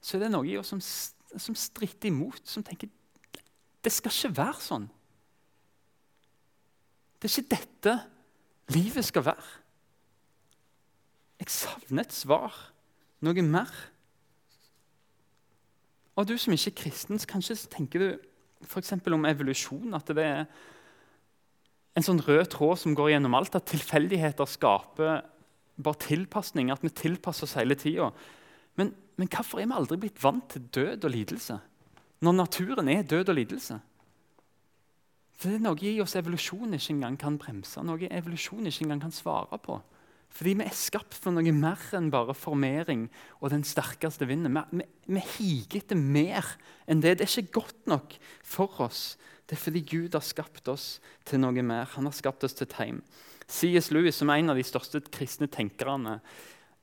så 0.00 0.16
er 0.16 0.24
det 0.24 0.30
noe 0.32 0.48
i 0.48 0.56
oss 0.56 0.72
som, 0.72 0.80
som 0.80 1.56
stritter 1.56 2.08
imot, 2.08 2.40
som 2.48 2.64
tenker 2.64 2.88
det 3.80 3.92
skal 3.92 4.12
ikke 4.12 4.36
være 4.36 4.60
sånn. 4.64 4.86
Det 7.20 7.28
er 7.28 7.34
ikke 7.34 7.56
dette 7.56 7.94
livet 8.72 9.04
skal 9.04 9.24
være. 9.28 9.46
Jeg 11.40 11.52
savner 11.52 12.04
et 12.04 12.12
svar, 12.12 12.56
noe 13.24 13.44
mer. 13.44 13.72
Og 16.16 16.28
du 16.28 16.34
som 16.36 16.52
ikke 16.52 16.72
er 16.72 16.78
kristen, 16.82 17.20
kanskje 17.28 17.56
tenker 17.72 18.04
du 18.04 18.29
f.eks. 18.66 18.94
om 19.12 19.26
evolusjon. 19.28 19.96
At 19.96 20.12
det 20.16 20.24
er 20.26 20.44
en 21.98 22.06
sånn 22.06 22.22
rød 22.24 22.52
tråd 22.54 22.80
som 22.82 22.96
går 22.98 23.14
gjennom 23.14 23.36
alt. 23.38 23.56
At 23.56 23.68
tilfeldigheter 23.70 24.48
skaper 24.50 25.22
bare 25.80 26.02
tilpasning. 26.06 26.72
At 26.72 26.84
vi 26.84 26.92
tilpasser 26.92 27.48
oss 27.48 27.58
hele 27.58 27.78
tida. 27.78 28.10
Men, 28.78 28.94
men, 29.20 29.28
hvorfor 29.28 29.60
er 29.60 29.68
vi 29.68 29.76
aldri 29.76 30.00
blitt 30.06 30.22
vant 30.22 30.48
til 30.52 30.66
død 30.72 31.06
og 31.08 31.14
lidelse? 31.14 31.60
Når 32.20 32.36
naturen 32.36 32.90
er 32.92 33.06
død 33.08 33.32
og 33.32 33.38
lidelse? 33.38 33.80
For 35.40 35.48
Det 35.48 35.56
er 35.56 35.64
noe 35.64 35.88
i 35.88 36.00
oss 36.04 36.18
evolusjon 36.20 36.76
ikke 36.76 36.92
engang 36.92 37.16
kan 37.20 37.38
bremse, 37.40 37.80
noe 37.80 38.10
evolusjon 38.12 38.68
ikke 38.68 38.84
engang 38.84 39.06
kan 39.06 39.14
svare 39.14 39.56
på. 39.64 39.78
Fordi 40.30 40.54
vi 40.60 40.66
er 40.66 40.76
skapt 40.76 41.16
for 41.18 41.34
noe 41.34 41.52
mer 41.52 41.80
enn 41.96 42.10
bare 42.12 42.36
formering 42.38 43.08
og 43.40 43.50
den 43.52 43.64
sterkeste 43.66 44.28
vinden. 44.30 44.54
Vi, 44.54 44.80
vi, 44.80 44.86
vi 45.16 45.24
higer 45.34 45.82
etter 45.82 45.98
mer 45.98 46.54
enn 46.86 47.02
det. 47.02 47.18
Det 47.18 47.26
er 47.26 47.34
ikke 47.42 47.60
godt 47.60 47.90
nok 47.90 48.14
for 48.46 48.80
oss. 48.86 49.18
Det 49.50 49.58
er 49.58 49.64
fordi 49.64 49.82
Gud 49.82 50.14
har 50.14 50.24
skapt 50.24 50.70
oss 50.70 51.00
til 51.26 51.42
noe 51.42 51.64
mer. 51.66 51.90
Han 51.96 52.06
har 52.06 52.14
skapt 52.14 52.46
oss 52.46 52.54
til 52.56 52.70
tegn. 52.70 53.02
C.S. 53.50 53.90
Lewis, 53.90 54.20
som 54.20 54.30
er 54.30 54.38
en 54.38 54.52
av 54.52 54.58
de 54.60 54.64
største 54.66 55.02
kristne 55.10 55.50
tenkerne 55.50 56.20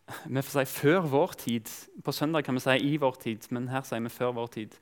vi 0.08 0.40
får 0.40 0.54
si 0.54 0.64
før 0.72 1.08
vår 1.12 1.34
tid. 1.40 1.72
På 2.04 2.14
søndag 2.16 2.46
kan 2.48 2.56
vi 2.56 2.64
si 2.64 2.76
i 2.94 2.98
vår 3.00 3.18
tid, 3.24 3.48
men 3.52 3.68
her 3.72 3.84
sier 3.88 4.04
vi 4.04 4.12
før 4.12 4.36
vår 4.38 4.52
tid. 4.54 4.76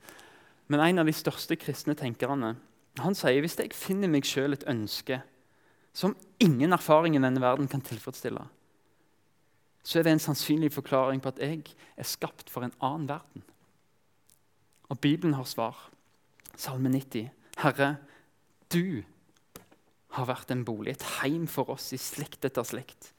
Men 0.70 0.82
en 0.82 1.02
av 1.02 1.08
de 1.08 1.14
største 1.14 1.58
kristne 1.58 1.96
tenkerne 1.98 2.56
han 3.02 3.16
sier 3.16 3.42
hvis 3.44 3.58
jeg 3.60 3.74
finner 3.76 4.08
meg 4.08 4.26
sjøl 4.26 4.56
et 4.56 4.66
ønske 4.70 5.20
som 5.96 6.14
ingen 6.42 6.72
erfaring 6.76 7.16
i 7.16 7.22
denne 7.22 7.40
verden 7.40 7.68
kan 7.72 7.82
tilfredsstille, 7.84 8.42
så 9.86 10.00
er 10.00 10.06
det 10.06 10.16
en 10.16 10.22
sannsynlig 10.22 10.72
forklaring 10.74 11.20
på 11.22 11.30
at 11.30 11.38
jeg 11.38 11.60
er 11.94 12.08
skapt 12.08 12.50
for 12.50 12.66
en 12.66 12.74
annen 12.82 13.06
verden. 13.06 13.44
Og 14.90 14.98
Bibelen 14.98 15.36
har 15.38 15.46
svar. 15.46 15.78
Salme 16.58 16.90
90. 16.90 17.28
Herre, 17.62 17.96
du 18.72 19.04
har 20.16 20.26
vært 20.26 20.50
en 20.50 20.64
bolig, 20.66 20.96
et 20.96 21.06
heim 21.20 21.46
for 21.46 21.70
oss 21.76 21.92
i 21.94 22.00
slekt 22.02 22.48
etter 22.48 22.66
slekt. 22.66 23.12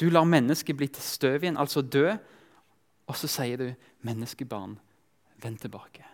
Du 0.00 0.08
lar 0.08 0.24
mennesket 0.24 0.78
bli 0.78 0.88
til 0.88 1.04
støv 1.04 1.44
igjen, 1.44 1.60
altså 1.60 1.82
dø, 1.84 2.14
og 3.10 3.16
så 3.16 3.28
sier 3.28 3.56
du, 3.56 3.74
'Menneskebarn, 4.00 4.78
vend 5.42 5.58
tilbake'. 5.60 6.06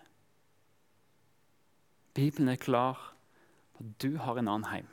Bibelen 2.13 2.49
er 2.49 2.55
klar 2.55 3.13
på 3.77 3.83
at 3.83 4.01
du 4.01 4.17
har 4.17 4.37
en 4.37 4.47
annen 4.47 4.71
heim. 4.71 4.87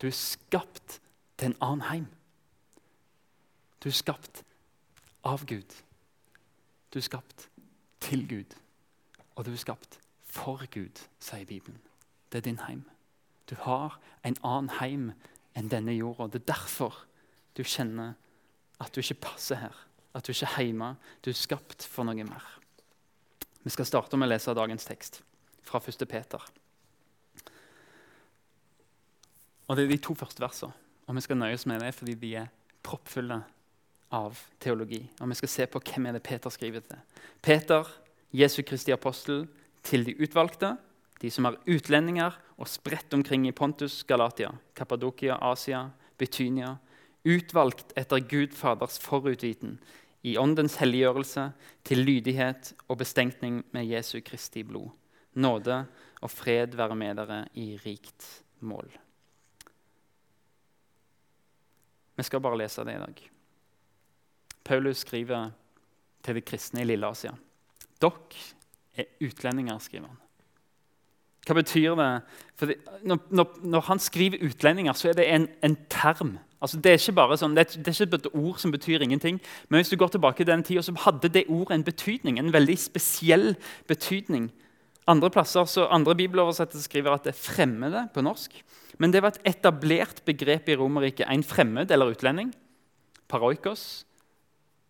Du 0.00 0.06
er 0.06 0.16
skapt 0.16 1.00
til 1.36 1.50
en 1.50 1.56
annen 1.60 1.82
heim. 1.90 2.06
Du 3.82 3.88
er 3.88 3.94
skapt 3.94 4.42
av 5.24 5.44
Gud. 5.46 5.74
Du 6.90 6.98
er 6.98 7.06
skapt 7.06 7.48
til 8.00 8.26
Gud. 8.28 8.56
Og 9.36 9.44
du 9.46 9.52
er 9.52 9.60
skapt 9.60 10.00
for 10.28 10.64
Gud, 10.72 11.02
sier 11.20 11.46
Bibelen. 11.46 11.80
Det 12.32 12.38
er 12.38 12.48
din 12.48 12.62
heim. 12.66 12.84
Du 13.50 13.54
har 13.64 13.98
en 14.24 14.36
annen 14.44 14.70
heim 14.80 15.12
enn 15.56 15.70
denne 15.70 15.94
jorda. 15.96 16.26
Det 16.28 16.42
er 16.42 16.52
derfor 16.54 17.04
du 17.56 17.62
kjenner 17.64 18.16
at 18.78 18.94
du 18.94 19.00
ikke 19.00 19.20
passer 19.30 19.62
her. 19.62 19.76
At 20.14 20.26
du 20.26 20.32
ikke 20.32 20.50
er 20.50 20.66
hjemme. 20.66 20.94
Du 21.24 21.30
er 21.30 21.38
skapt 21.38 21.86
for 21.86 22.06
noe 22.08 22.24
mer. 22.26 22.44
Vi 23.62 23.70
skal 23.70 23.86
starte 23.88 24.16
med 24.16 24.28
å 24.28 24.32
lese 24.32 24.54
dagens 24.56 24.86
tekst 24.88 25.20
fra 25.66 25.80
1. 25.80 26.04
Peter. 26.08 26.42
Og 29.68 29.76
Det 29.76 29.84
er 29.84 29.90
de 29.92 30.00
to 30.00 30.14
første 30.14 30.40
versene. 30.40 30.72
Og 31.06 31.14
Vi 31.14 31.20
skal 31.20 31.36
nøye 31.36 31.54
oss 31.54 31.66
med 31.66 31.80
det 31.80 31.94
fordi 31.94 32.14
de 32.14 32.34
er 32.42 32.52
proppfulle 32.82 33.42
av 34.10 34.38
teologi. 34.60 35.02
Og 35.20 35.28
Vi 35.28 35.34
skal 35.34 35.48
se 35.48 35.66
på 35.66 35.80
hvem 35.80 36.06
er 36.06 36.12
det 36.16 36.22
Peter 36.22 36.50
skriver 36.50 36.80
til. 36.80 36.98
Peter, 37.42 37.84
Jesu 38.32 38.62
Kristi 38.62 38.92
apostel, 38.92 39.46
til 39.82 40.04
de 40.04 40.16
utvalgte, 40.20 40.76
de 41.20 41.30
som 41.30 41.46
er 41.48 41.58
utlendinger 41.66 42.36
og 42.58 42.68
spredt 42.68 43.14
omkring 43.14 43.46
i 43.48 43.52
Pontus, 43.52 44.02
Galatia, 44.02 44.52
Kappadokia, 44.74 45.38
Asia, 45.42 45.88
Betynia, 46.18 46.76
utvalgt 47.24 47.92
etter 47.96 48.20
Gud 48.20 48.54
Faders 48.54 48.98
forutviten, 49.02 49.78
i 50.22 50.36
åndens 50.38 50.76
helliggjørelse, 50.80 51.52
til 51.86 52.02
lydighet 52.02 52.72
og 52.88 52.98
bestenkning 52.98 53.62
med 53.72 53.86
Jesu 53.86 54.18
Kristi 54.24 54.64
blod. 54.66 54.90
Nåde 55.38 55.84
og 56.20 56.30
fred 56.30 56.74
være 56.76 56.96
med 56.98 57.20
dere 57.20 57.44
i 57.54 57.76
rikt 57.84 58.26
mål. 58.60 58.90
Vi 62.18 62.26
skal 62.26 62.42
bare 62.42 62.58
lese 62.58 62.82
det 62.84 62.96
i 62.96 63.02
dag. 63.04 63.37
Paulus 64.68 65.04
skriver 65.04 65.50
til 66.24 66.36
de 66.36 66.44
kristne 66.44 66.82
i 66.84 66.88
Lille-Asia. 66.88 67.32
Dere 68.02 68.42
er 68.98 69.08
utlendinger, 69.24 69.78
skriver 69.80 70.10
han. 70.10 70.18
Hva 71.48 71.56
betyr 71.56 71.94
det? 71.96 72.08
For 72.60 72.74
når, 73.08 73.22
når, 73.30 73.58
når, 73.62 73.80
han 73.80 73.98
skriver 73.98 74.38
'utlendinger', 74.38 74.92
så 74.92 75.08
er 75.08 75.12
det 75.12 75.34
en, 75.34 75.48
en 75.64 75.76
term. 75.90 76.38
Altså, 76.60 76.76
det, 76.76 76.90
er 76.90 76.98
ikke 76.98 77.14
bare 77.16 77.38
sånn, 77.38 77.54
det, 77.56 77.64
er, 77.64 77.82
det 77.82 77.88
er 77.88 78.04
ikke 78.04 78.18
et 78.18 78.34
ord 78.34 78.58
som 78.58 78.72
betyr 78.74 79.00
ingenting. 79.00 79.40
Men 79.68 79.78
hvis 79.78 79.88
du 79.88 79.96
går 79.96 80.12
tilbake 80.12 80.42
til 80.42 80.50
den 80.50 80.62
tida, 80.62 80.82
så 80.82 80.92
hadde 81.06 81.30
det 81.32 81.46
ordet 81.48 81.78
en 81.78 81.84
betydning. 81.86 82.38
En 82.38 82.52
veldig 82.52 82.76
spesiell 82.78 83.54
betydning. 83.88 84.50
Andre 85.08 85.30
plasser, 85.30 85.64
så 85.64 85.86
andre 85.86 86.16
bibeloversettelser 86.18 86.84
skriver 86.84 87.14
at 87.14 87.24
det 87.24 87.32
er 87.32 87.40
fremmede 87.40 88.08
på 88.12 88.20
norsk. 88.20 88.58
Men 88.98 89.14
det 89.14 89.22
var 89.22 89.32
et 89.32 89.54
etablert 89.54 90.20
begrep 90.26 90.68
i 90.68 90.76
Romerriket. 90.76 91.30
En 91.30 91.46
fremmed 91.46 91.90
eller 91.90 92.12
utlending. 92.12 92.52
Paroikos. 93.28 94.04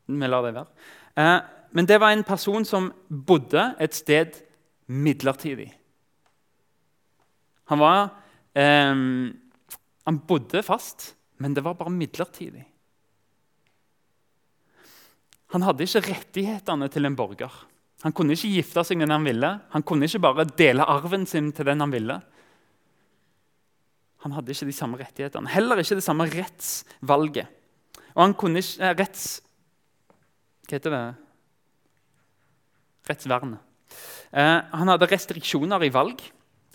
Vi 0.09 0.31
lar 0.31 0.47
det 0.47 0.55
være. 0.57 0.87
Eh, 1.21 1.39
men 1.77 1.89
det 1.89 1.99
var 2.01 2.15
en 2.15 2.25
person 2.25 2.65
som 2.65 2.89
bodde 3.09 3.75
et 3.79 3.95
sted 3.95 4.41
midlertidig. 4.89 5.69
Han, 7.69 7.83
var, 7.83 8.09
eh, 8.57 8.95
han 10.09 10.21
bodde 10.29 10.65
fast, 10.65 11.13
men 11.39 11.55
det 11.55 11.65
var 11.65 11.77
bare 11.77 11.93
midlertidig. 11.93 12.65
Han 15.53 15.65
hadde 15.65 15.85
ikke 15.85 16.05
rettighetene 16.11 16.89
til 16.93 17.09
en 17.09 17.17
borger. 17.17 17.53
Han 18.05 18.15
kunne 18.15 18.37
ikke 18.37 18.53
gifte 18.53 18.85
seg 18.87 18.99
med 18.99 19.09
den 19.09 19.17
han 19.17 19.27
ville. 19.27 19.53
Han 19.73 19.85
kunne 19.87 20.07
ikke 20.07 20.23
bare 20.23 20.47
dele 20.59 20.87
arven 20.87 21.25
sin 21.27 21.51
til 21.57 21.67
den 21.67 21.81
han 21.83 21.93
ville. 21.93 22.19
Han 24.25 24.35
hadde 24.35 24.53
ikke 24.53 24.69
de 24.69 24.75
samme 24.75 24.99
rettighetene, 24.99 25.51
heller 25.51 25.79
ikke 25.79 25.99
det 25.99 26.05
samme 26.05 26.27
rettsvalget. 26.31 27.51
Og 28.17 28.25
han 28.25 28.35
kunne 28.39 28.63
ikke 28.63 28.83
eh, 28.83 28.97
retts... 28.99 29.27
Hva 30.69 30.77
heter 30.77 30.93
det? 30.93 31.05
Rettsvern. 33.09 33.57
Eh, 34.37 34.59
han 34.69 34.91
hadde 34.93 35.09
restriksjoner 35.09 35.87
i 35.87 35.93
valg. 35.95 36.21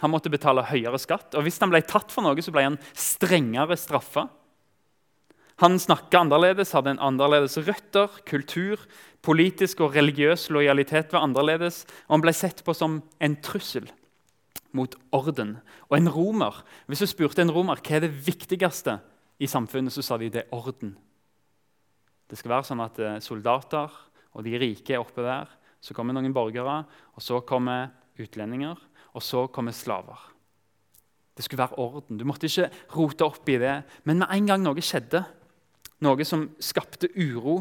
Han 0.01 0.11
måtte 0.11 0.31
betale 0.33 0.65
høyere 0.65 0.97
skatt. 0.97 1.35
Og 1.37 1.45
hvis 1.45 1.61
han 1.61 1.69
ble 1.69 1.83
tatt 1.85 2.11
for 2.11 2.25
noe, 2.25 2.41
så 2.41 2.51
ble 2.53 2.65
han 2.65 2.79
strengere 2.97 3.77
straffa. 3.77 4.25
Han 5.61 5.77
snakka 5.77 6.23
annerledes, 6.23 6.73
hadde 6.73 6.95
en 6.95 7.03
annerledes 7.05 7.59
røtter, 7.61 8.09
kultur, 8.25 8.81
politisk 9.23 9.83
og 9.85 9.93
religiøs 9.93 10.49
lojalitet 10.51 11.13
var 11.13 11.27
annerledes, 11.27 11.83
og 12.07 12.17
han 12.17 12.23
ble 12.25 12.33
sett 12.35 12.63
på 12.65 12.73
som 12.75 12.97
en 13.21 13.37
trussel 13.45 13.85
mot 14.73 14.97
orden. 15.13 15.59
Og 15.91 15.99
en 15.99 16.09
romer, 16.09 16.63
Hvis 16.87 16.99
du 16.99 17.05
spurte 17.05 17.41
en 17.41 17.53
romer 17.53 17.77
hva 17.77 17.95
er 17.95 18.07
det 18.07 18.25
viktigste 18.25 18.99
i 19.39 19.47
samfunnet, 19.47 19.93
så 19.93 20.01
sa 20.01 20.17
de 20.17 20.29
det 20.29 20.47
er 20.47 20.53
orden. 20.53 20.97
Det 22.33 22.39
skal 22.39 22.55
være 22.55 22.65
sånn 22.65 22.81
at 22.81 22.97
eh, 22.97 23.19
soldater 23.21 23.93
og 24.33 24.41
de 24.41 24.55
rike 24.57 24.95
er 24.95 25.03
oppe 25.03 25.21
der. 25.21 25.51
Så 25.83 25.93
kommer 25.93 26.15
noen 26.15 26.33
borgere, 26.33 26.79
og 27.13 27.21
så 27.21 27.37
kommer 27.45 27.91
utlendinger, 28.17 28.79
og 29.13 29.21
så 29.21 29.45
kommer 29.53 29.75
slaver. 29.75 30.17
Det 31.37 31.45
skulle 31.45 31.61
være 31.61 31.77
orden. 31.81 32.17
Du 32.17 32.25
måtte 32.25 32.49
ikke 32.49 32.71
rote 32.95 33.27
opp 33.27 33.53
i 33.53 33.59
det. 33.61 33.75
Men 34.09 34.23
med 34.23 34.33
en 34.33 34.49
gang 34.49 34.65
noe 34.65 34.81
skjedde, 34.81 35.21
noe 36.01 36.25
som 36.25 36.47
skapte 36.57 37.11
uro, 37.13 37.59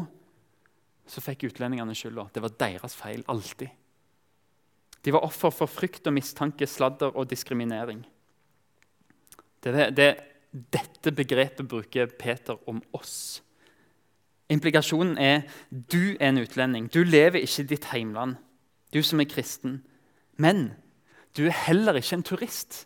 så 1.05 1.21
fikk 1.21 1.49
utlendingene 1.51 1.93
skylda. 1.97 2.31
Det 2.33 2.41
var 2.41 2.57
deres 2.65 2.97
feil. 2.97 3.21
Alltid. 3.29 3.69
De 5.03 5.13
var 5.13 5.25
offer 5.27 5.53
for 5.53 5.69
frykt 5.69 6.09
og 6.09 6.15
mistanke, 6.15 6.65
sladder 6.69 7.13
og 7.13 7.27
diskriminering. 7.29 8.01
Det 9.61 9.73
er 9.73 9.93
det, 9.93 10.11
dette 10.49 11.11
begrepet 11.13 11.67
bruker 11.69 12.09
Peter 12.17 12.57
om 12.69 12.81
oss. 12.95 13.43
Implikasjonen 14.51 15.17
er 15.17 15.43
du 15.71 16.15
er 16.19 16.31
en 16.31 16.41
utlending. 16.43 16.89
Du 16.91 17.03
lever 17.03 17.43
ikke 17.43 17.63
i 17.63 17.69
ditt 17.73 17.85
heimland, 17.93 18.35
du 18.93 19.01
som 19.03 19.21
er 19.23 19.29
kristen. 19.31 19.81
Men 20.37 20.73
du 21.37 21.45
er 21.47 21.55
heller 21.67 21.97
ikke 21.97 22.19
en 22.19 22.25
turist. 22.27 22.83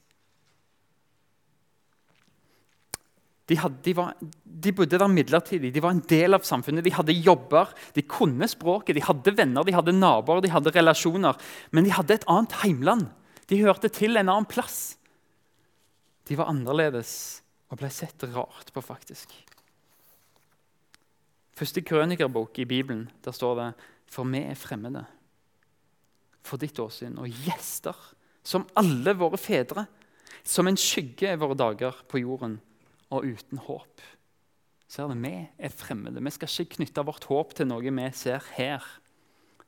De, 3.47 3.55
hadde, 3.55 3.79
de, 3.83 3.93
var, 3.95 4.15
de, 4.43 4.73
bodde 4.75 4.99
der 4.99 5.07
midlertidig, 5.07 5.71
de 5.71 5.83
var 5.83 5.93
en 5.95 6.03
del 6.03 6.35
av 6.35 6.43
samfunnet. 6.43 6.83
De 6.83 6.91
hadde 6.91 7.15
jobber, 7.15 7.71
de 7.95 8.03
kunne 8.03 8.47
språket, 8.51 8.97
de 8.97 9.05
hadde 9.07 9.33
venner, 9.37 9.63
de 9.63 9.75
hadde 9.75 9.95
naboer, 9.95 10.41
de 10.43 10.51
hadde 10.51 10.73
relasjoner. 10.75 11.39
Men 11.71 11.87
de 11.87 11.95
hadde 11.95 12.17
et 12.17 12.27
annet 12.27 12.57
heimland. 12.65 13.07
De 13.47 13.61
hørte 13.63 13.87
til 13.95 14.19
en 14.19 14.27
annen 14.27 14.49
plass. 14.51 14.97
De 16.27 16.35
var 16.35 16.51
annerledes 16.51 17.13
og 17.71 17.79
ble 17.79 17.91
sett 17.91 18.27
rart 18.33 18.73
på, 18.75 18.83
faktisk. 18.83 19.31
Første 21.57 21.81
krønikerbok 21.81 22.59
i 22.61 22.67
Bibelen 22.69 23.07
der 23.25 23.33
står 23.33 23.55
det 23.57 23.69
For 24.07 24.27
vi 24.29 24.43
er 24.45 24.57
fremmede 24.57 25.05
for 26.47 26.61
ditt 26.61 26.77
åsyn 26.79 27.17
og 27.19 27.27
gjester, 27.43 27.95
som 28.39 28.67
alle 28.79 29.11
våre 29.19 29.35
fedre. 29.35 29.83
Som 30.47 30.69
en 30.69 30.79
skygge 30.79 31.27
er 31.27 31.39
våre 31.41 31.57
dager 31.59 31.97
på 32.07 32.21
jorden 32.21 32.53
og 33.11 33.25
uten 33.27 33.59
håp. 33.65 34.03
Ser 34.87 35.09
du, 35.11 35.15
Vi 35.19 35.49
er 35.59 35.69
fremmede. 35.69 36.23
Vi 36.23 36.31
skal 36.31 36.47
ikke 36.47 36.77
knytte 36.77 37.03
vårt 37.03 37.27
håp 37.27 37.53
til 37.53 37.67
noe 37.67 37.83
vi 37.83 38.07
ser 38.15 38.43
her. 38.55 38.83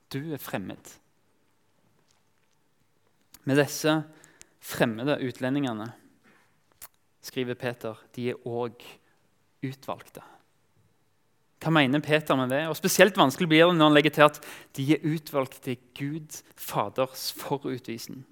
Du 0.07 0.31
er 0.31 0.39
fremmed. 0.39 0.93
Med 3.43 3.59
disse 3.59 4.03
fremmede 4.59 5.19
utlendingene, 5.19 5.91
skriver 7.21 7.59
Peter, 7.59 7.99
de 8.15 8.29
er 8.31 8.47
òg 8.47 8.79
utvalgte. 9.63 10.23
Hva 11.59 11.73
mener 11.75 11.99
Peter 11.99 12.37
med 12.39 12.53
det? 12.53 12.61
Og 12.71 12.77
Spesielt 12.79 13.17
vanskelig 13.19 13.49
blir 13.51 13.65
det 13.67 13.75
når 13.75 13.89
han 13.89 13.97
legger 13.97 14.15
til 14.15 14.27
at 14.29 14.39
de 14.77 14.85
er 14.95 15.03
utvalgt 15.03 15.59
til 15.65 15.75
Gud 15.97 16.39
Faders 16.55 17.29
forutviten. 17.35 18.23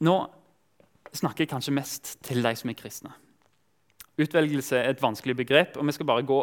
Nå 0.00 0.16
snakker 1.16 1.44
jeg 1.44 1.52
kanskje 1.54 1.74
mest 1.74 2.12
til 2.24 2.44
de 2.44 2.52
som 2.56 2.70
er 2.70 2.78
kristne. 2.78 3.14
Utvelgelse 4.20 4.76
er 4.76 4.92
et 4.92 5.02
vanskelig 5.02 5.38
begrep, 5.38 5.78
og 5.80 5.88
vi 5.88 5.96
skal 5.96 6.08
bare 6.08 6.26
gå 6.28 6.40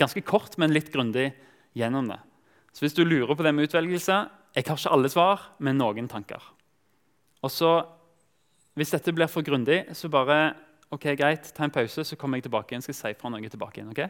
ganske 0.00 0.22
kort, 0.24 0.56
men 0.58 0.72
litt 0.72 0.88
grundig 0.92 1.28
gjennom 1.76 2.08
det. 2.08 2.18
Så 2.72 2.86
hvis 2.86 2.96
du 2.96 3.04
lurer 3.04 3.34
på 3.34 3.44
det 3.44 3.54
med 3.54 3.66
utvelgelse 3.66 4.16
Jeg 4.54 4.64
har 4.66 4.78
ikke 4.78 4.90
alle 4.90 5.08
svar, 5.10 5.42
men 5.58 5.78
noen 5.78 6.08
tanker. 6.08 6.42
Og 7.42 7.50
så, 7.50 7.86
Hvis 8.74 8.90
dette 8.90 9.12
blir 9.12 9.26
for 9.26 9.42
grundig, 9.42 9.84
så 9.94 10.08
bare 10.08 10.54
ok, 10.90 11.06
greit, 11.18 11.52
ta 11.54 11.64
en 11.64 11.74
pause, 11.74 12.04
så 12.04 12.18
kommer 12.18 12.38
jeg 12.38 12.48
tilbake 12.48 12.74
igjen. 12.74 12.84
skal 12.84 12.98
si 12.98 13.14
fra 13.18 13.30
noe 13.32 13.50
tilbake 13.52 13.80
igjen, 13.80 13.92
ok? 13.94 14.02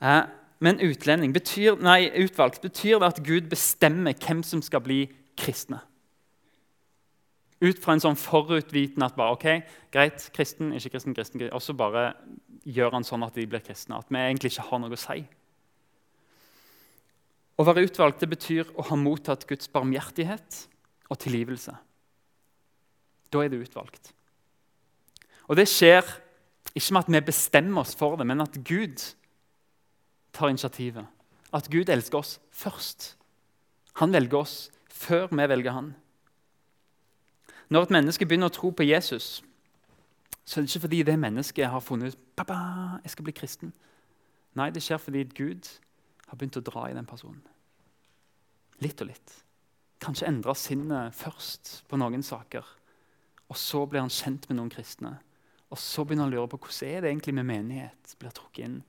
Eh, 0.00 0.22
men 0.60 0.80
utlending 0.84 1.32
betyr, 1.32 1.78
nei, 1.80 2.10
utvalgt 2.20 2.60
betyr 2.64 2.98
det 3.00 3.14
at 3.14 3.22
Gud 3.24 3.48
bestemmer 3.52 4.16
hvem 4.18 4.42
som 4.44 4.62
skal 4.64 4.82
bli 4.84 5.04
kristne. 5.40 5.80
Ut 7.60 7.80
fra 7.80 7.92
en 7.92 8.00
sånn 8.00 8.16
forutviten 8.16 9.04
at 9.04 9.16
bare, 9.16 9.36
ok, 9.36 9.72
greit, 9.92 10.30
kristen, 10.36 10.72
ikke 10.76 10.94
kristen, 10.94 11.16
kristen, 11.16 11.44
og 11.52 11.60
så 11.64 11.76
bare 11.76 12.14
gjør 12.64 12.96
han 12.96 13.04
sånn 13.04 13.24
at 13.24 13.36
de 13.36 13.44
blir 13.48 13.64
kristne. 13.64 13.98
At 14.00 14.08
vi 14.08 14.20
egentlig 14.20 14.54
ikke 14.54 14.68
har 14.68 14.80
noe 14.80 14.96
å 14.96 15.00
si. 15.00 15.24
Å 17.60 17.66
være 17.68 17.84
utvalgt 17.84 18.22
det 18.24 18.30
betyr 18.32 18.70
å 18.80 18.86
ha 18.88 18.96
mottatt 18.96 19.44
Guds 19.48 19.68
barmhjertighet 19.72 20.62
og 21.12 21.20
tilgivelse. 21.20 21.74
Da 23.30 23.44
er 23.44 23.52
det 23.52 23.60
utvalgt. 23.60 24.14
Og 25.50 25.58
det 25.58 25.66
skjer 25.66 26.06
ikke 26.78 26.94
med 26.94 27.02
at 27.02 27.10
vi 27.10 27.20
bestemmer 27.26 27.82
oss 27.82 27.96
for 27.98 28.14
det, 28.16 28.26
men 28.26 28.40
at 28.40 28.54
Gud 28.62 29.02
tar 30.32 30.48
initiativet. 30.48 31.06
At 31.52 31.66
Gud 31.70 31.90
elsker 31.90 32.18
oss 32.18 32.38
først. 32.54 33.16
Han 33.98 34.12
velger 34.14 34.38
oss 34.38 34.70
før 34.86 35.26
vi 35.26 35.48
velger 35.50 35.74
han. 35.74 35.94
Når 37.70 37.82
et 37.82 37.94
menneske 37.94 38.26
begynner 38.26 38.50
å 38.50 38.54
tro 38.54 38.70
på 38.70 38.86
Jesus, 38.86 39.42
så 40.44 40.58
er 40.58 40.64
det 40.64 40.70
ikke 40.70 40.86
fordi 40.86 41.02
det 41.06 41.18
mennesket 41.18 41.70
har 41.70 41.82
funnet 41.82 42.14
ut 42.14 42.26
Pappa, 42.40 42.56
jeg 43.04 43.12
skal 43.12 43.26
bli 43.26 43.34
kristen. 43.36 43.72
Nei, 44.56 44.70
det 44.70 44.82
skjer 44.82 44.98
fordi 44.98 45.26
Gud 45.36 45.66
har 46.30 46.38
begynt 46.38 46.56
å 46.56 46.64
dra 46.64 46.86
i 46.88 46.94
den 46.96 47.06
personen. 47.06 47.42
Litt 48.80 49.02
og 49.02 49.10
litt. 49.10 49.34
Kanskje 50.00 50.30
endre 50.30 50.54
sinnet 50.56 51.14
først 51.14 51.82
på 51.90 51.98
noen 52.00 52.22
saker. 52.24 52.64
Og 53.50 53.58
så 53.58 53.82
blir 53.86 54.00
han 54.00 54.14
kjent 54.14 54.48
med 54.48 54.56
noen 54.56 54.72
kristne. 54.72 55.18
Og 55.70 55.78
så 55.78 56.04
begynner 56.04 56.26
han 56.26 56.32
å 56.32 56.36
lure 56.36 56.50
på 56.50 56.58
hvordan 56.64 56.90
er 56.90 57.04
det 57.04 57.10
egentlig 57.12 57.34
med 57.34 57.46
menighet. 57.46 58.16
blir 58.18 58.34
trukket 58.34 58.64
inn. 58.66 58.82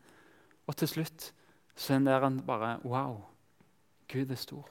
Og 0.67 0.75
til 0.75 0.87
slutt 0.87 1.31
så 1.75 1.97
er 1.97 2.21
han 2.21 2.41
bare 2.45 2.79
Wow, 2.83 3.25
Gud 4.07 4.31
er 4.31 4.39
stor. 4.39 4.67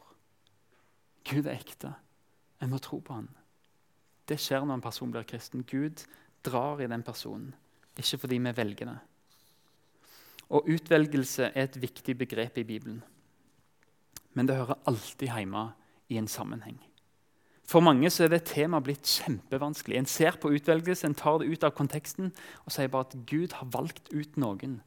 Gud 1.25 1.47
er 1.47 1.59
ekte. 1.59 1.95
Jeg 2.61 2.69
må 2.69 2.79
tro 2.79 3.01
på 3.01 3.15
han. 3.15 3.29
Det 4.29 4.39
skjer 4.39 4.65
når 4.65 4.79
en 4.79 4.85
person 4.85 5.11
blir 5.11 5.27
kristen. 5.27 5.65
Gud 5.65 6.05
drar 6.45 6.81
i 6.81 6.89
den 6.91 7.03
personen, 7.03 7.55
ikke 7.97 8.19
fordi 8.19 8.39
vi 8.39 8.53
velger 8.57 8.93
det. 8.93 8.99
Og 10.51 10.67
Utvelgelse 10.69 11.53
er 11.55 11.69
et 11.69 11.81
viktig 11.81 12.17
begrep 12.19 12.59
i 12.59 12.67
Bibelen. 12.67 13.03
Men 14.35 14.47
det 14.47 14.57
hører 14.57 14.81
alltid 14.87 15.29
hjemme 15.31 15.73
i 16.09 16.19
en 16.19 16.29
sammenheng. 16.29 16.79
For 17.71 17.85
mange 17.85 18.11
så 18.11 18.25
er 18.27 18.33
det 18.33 18.49
temaet 18.51 18.83
blitt 18.89 19.07
kjempevanskelig. 19.07 19.99
En 20.01 20.09
ser 20.11 20.39
på 20.43 20.51
utvelgelse, 20.57 21.07
en 21.07 21.15
tar 21.15 21.39
det 21.39 21.53
ut 21.53 21.67
av 21.67 21.75
konteksten 21.79 22.33
og 22.65 22.73
sier 22.75 22.91
bare 22.91 23.07
at 23.07 23.19
Gud 23.31 23.55
har 23.61 23.69
valgt 23.71 24.11
ut 24.11 24.41
noen 24.43 24.81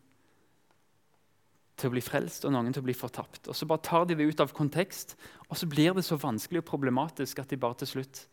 til 1.80 1.90
å 1.90 1.94
bli 1.94 2.04
frelst 2.04 2.44
og 2.44 2.54
noen 2.54 2.74
til 2.76 2.84
å 2.84 2.88
bli 2.90 2.96
fortapt. 2.98 3.48
Og 3.48 3.56
Så 3.56 3.66
bare 3.70 3.86
tar 3.88 4.06
de 4.06 4.18
det 4.20 4.28
ut 4.28 4.44
av 4.44 4.52
kontekst, 4.56 5.16
og 5.48 5.58
så 5.58 5.68
blir 5.70 5.96
det 5.96 6.04
så 6.04 6.20
vanskelig 6.20 6.62
og 6.62 6.70
problematisk 6.70 7.40
at 7.40 7.50
de 7.50 7.58
bare 7.58 7.80
til 7.82 7.94
slutt 7.96 8.26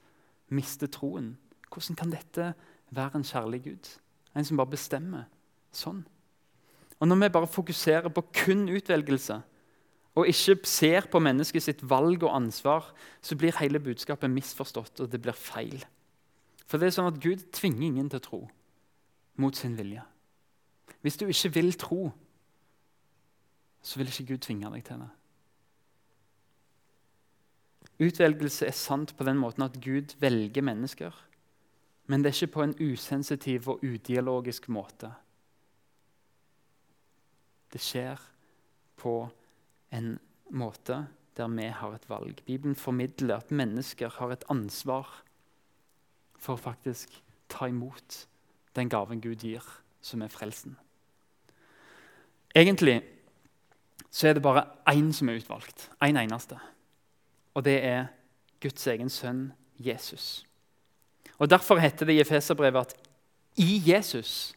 mister 0.50 0.90
troen. 0.90 1.36
Hvordan 1.70 1.96
kan 1.96 2.10
dette 2.10 2.52
være 2.90 3.20
en 3.20 3.26
kjærlig 3.26 3.62
Gud? 3.64 3.92
En 4.34 4.44
som 4.44 4.58
bare 4.58 4.74
bestemmer 4.74 5.28
sånn. 5.72 6.02
Og 7.00 7.08
Når 7.08 7.22
vi 7.22 7.28
bare 7.38 7.46
fokuserer 7.46 8.10
på 8.12 8.26
kun 8.34 8.68
utvelgelse, 8.68 9.40
og 10.20 10.28
ikke 10.28 10.58
ser 10.68 11.06
på 11.10 11.20
mennesket 11.22 11.64
sitt 11.64 11.82
valg 11.88 12.22
og 12.26 12.34
ansvar, 12.36 12.90
så 13.22 13.36
blir 13.38 13.56
hele 13.60 13.80
budskapet 13.80 14.30
misforstått, 14.32 15.00
og 15.00 15.10
det 15.12 15.20
blir 15.22 15.36
feil. 15.36 15.80
For 16.68 16.78
det 16.78 16.90
er 16.90 16.96
sånn 16.98 17.10
at 17.10 17.20
Gud 17.22 17.46
tvinger 17.56 17.86
ingen 17.88 18.10
til 18.10 18.20
å 18.20 18.26
tro 18.26 18.40
mot 19.40 19.56
sin 19.56 19.76
vilje. 19.78 20.02
Hvis 21.00 21.16
du 21.16 21.24
ikke 21.26 21.54
vil 21.56 21.72
tro, 21.80 22.10
så 23.80 23.98
vil 23.98 24.12
ikke 24.12 24.34
Gud 24.34 24.44
tvinge 24.44 24.70
deg 24.74 24.84
til 24.84 25.00
det. 25.00 25.08
Utvelgelse 28.00 28.68
er 28.68 28.76
sant 28.76 29.12
på 29.16 29.24
den 29.28 29.40
måten 29.40 29.64
at 29.64 29.76
Gud 29.80 30.14
velger 30.20 30.64
mennesker. 30.64 31.16
Men 32.08 32.22
det 32.22 32.30
er 32.30 32.38
ikke 32.38 32.54
på 32.54 32.64
en 32.64 32.76
usensitiv 32.80 33.68
og 33.68 33.84
udialogisk 33.84 34.68
måte. 34.72 35.12
Det 37.72 37.80
skjer 37.80 38.20
på 38.98 39.14
en 39.92 40.18
måte 40.50 41.06
der 41.36 41.48
vi 41.48 41.68
har 41.68 41.94
et 41.94 42.08
valg. 42.08 42.42
Bibelen 42.46 42.76
formidler 42.76 43.36
at 43.36 43.50
mennesker 43.50 44.10
har 44.18 44.32
et 44.32 44.44
ansvar 44.48 45.22
for 46.38 46.56
å 46.56 46.60
faktisk 46.60 47.22
ta 47.48 47.68
imot 47.68 48.26
den 48.76 48.88
gaven 48.88 49.20
Gud 49.20 49.42
gir, 49.44 49.64
som 50.00 50.22
er 50.22 50.32
frelsen. 50.32 50.76
Egentlig 52.54 53.02
så 54.10 54.28
er 54.28 54.34
det 54.34 54.42
bare 54.42 54.66
én 54.90 55.12
som 55.12 55.28
er 55.28 55.38
utvalgt. 55.38 55.90
Én 56.02 56.16
en 56.16 56.24
eneste. 56.24 56.58
Og 57.54 57.64
det 57.64 57.84
er 57.84 58.06
Guds 58.60 58.86
egen 58.86 59.08
sønn 59.08 59.52
Jesus. 59.78 60.46
Og 61.38 61.50
Derfor 61.50 61.78
heter 61.78 62.06
det 62.06 62.14
i 62.14 62.20
Efeserbrevet 62.20 62.80
at 62.80 62.96
i 63.56 63.82
Jesus 63.86 64.54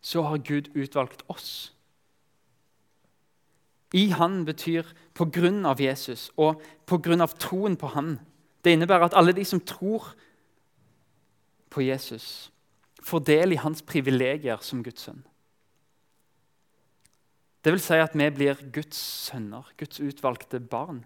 så 0.00 0.22
har 0.22 0.38
Gud 0.38 0.70
utvalgt 0.76 1.22
oss. 1.28 1.74
I 3.94 4.10
han 4.12 4.42
betyr 4.44 4.88
på 5.16 5.28
grunn 5.32 5.64
av 5.66 5.80
Jesus 5.80 6.28
og 6.36 6.60
på 6.88 6.98
grunn 7.00 7.24
av 7.24 7.36
troen 7.40 7.76
på 7.80 7.88
han. 7.94 8.18
Det 8.64 8.74
innebærer 8.76 9.08
at 9.08 9.16
alle 9.16 9.32
de 9.36 9.44
som 9.48 9.60
tror 9.60 10.10
på 11.72 11.84
Jesus, 11.84 12.50
får 13.04 13.24
del 13.24 13.54
i 13.54 13.60
hans 13.60 13.82
privilegier 13.84 14.60
som 14.64 14.82
Guds 14.84 15.06
sønn. 15.06 15.22
Det 17.64 17.72
vil 17.74 17.82
si 17.82 17.98
at 18.00 18.14
vi 18.16 18.28
blir 18.32 18.60
Guds 18.72 18.98
sønner, 19.28 19.66
Guds 19.76 20.00
utvalgte 20.00 20.60
barn. 20.60 21.02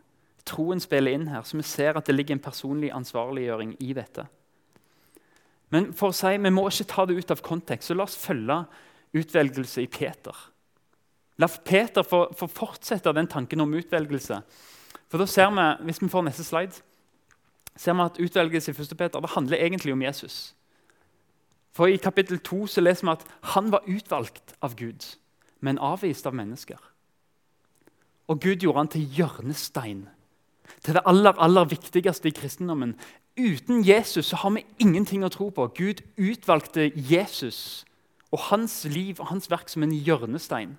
Troen 0.47 0.83
spiller 0.83 1.15
inn 1.15 1.29
her, 1.31 1.45
så 1.47 1.59
vi 1.59 1.67
ser 1.67 1.99
at 1.99 2.07
det 2.07 2.17
ligger 2.17 2.37
en 2.37 2.45
personlig 2.45 2.91
ansvarliggjøring 2.95 3.77
i 3.83 3.93
dette. 3.97 4.27
Men 5.73 5.93
for 5.97 6.13
å 6.13 6.17
si, 6.17 6.35
vi 6.37 6.53
må 6.53 6.67
ikke 6.69 6.91
ta 6.91 7.07
det 7.09 7.17
ut 7.17 7.33
av 7.33 7.43
kontekst, 7.45 7.89
så 7.89 7.97
la 7.97 8.05
oss 8.05 8.19
følge 8.21 8.59
utvelgelse 9.17 9.85
i 9.85 9.91
Peter. 9.91 10.37
La 11.39 11.49
Peter 11.65 12.03
få, 12.03 12.27
få 12.37 12.47
fortsette 12.47 13.13
den 13.13 13.27
tanken 13.27 13.61
om 13.61 13.75
utvelgelse. 13.75 14.43
For 15.09 15.19
da 15.19 15.27
ser 15.27 15.51
vi, 15.51 15.85
Hvis 15.85 16.03
vi 16.03 16.09
får 16.09 16.23
neste 16.23 16.45
slide, 16.45 16.83
ser 17.77 17.95
vi 17.95 18.05
at 18.05 18.21
utvelgelse 18.21 18.73
i 18.73 18.75
1. 18.75 18.97
Peter 18.99 19.21
det 19.21 19.31
handler 19.31 19.57
egentlig 19.57 19.93
om 19.93 20.03
Jesus. 20.03 20.55
For 21.73 21.87
I 21.87 21.97
kapittel 21.97 22.39
2 22.39 22.67
så 22.67 22.81
leser 22.81 23.07
vi 23.07 23.13
at 23.13 23.27
han 23.55 23.73
var 23.73 23.83
utvalgt 23.89 24.55
av 24.61 24.77
Gud 24.77 25.17
men 25.63 25.79
avvist 25.79 26.27
av 26.27 26.35
mennesker. 26.37 26.79
Og 28.31 28.41
Gud 28.43 28.65
gjorde 28.65 28.83
han 28.83 28.91
til 28.93 29.07
hjørnestein, 29.17 30.07
til 30.83 30.97
det 30.97 31.03
aller, 31.07 31.37
aller 31.39 31.69
viktigste 31.71 32.31
i 32.31 32.35
kristendommen. 32.35 32.97
Uten 33.39 33.83
Jesus 33.87 34.27
så 34.27 34.41
har 34.43 34.55
vi 34.57 34.67
ingenting 34.83 35.25
å 35.25 35.31
tro 35.33 35.51
på. 35.55 35.69
Gud 35.77 36.03
utvalgte 36.19 36.91
Jesus 36.97 37.85
og 38.33 38.49
hans 38.51 38.83
liv 38.91 39.21
og 39.21 39.31
hans 39.31 39.51
verk 39.53 39.71
som 39.71 39.85
en 39.87 39.95
hjørnestein. 39.95 40.77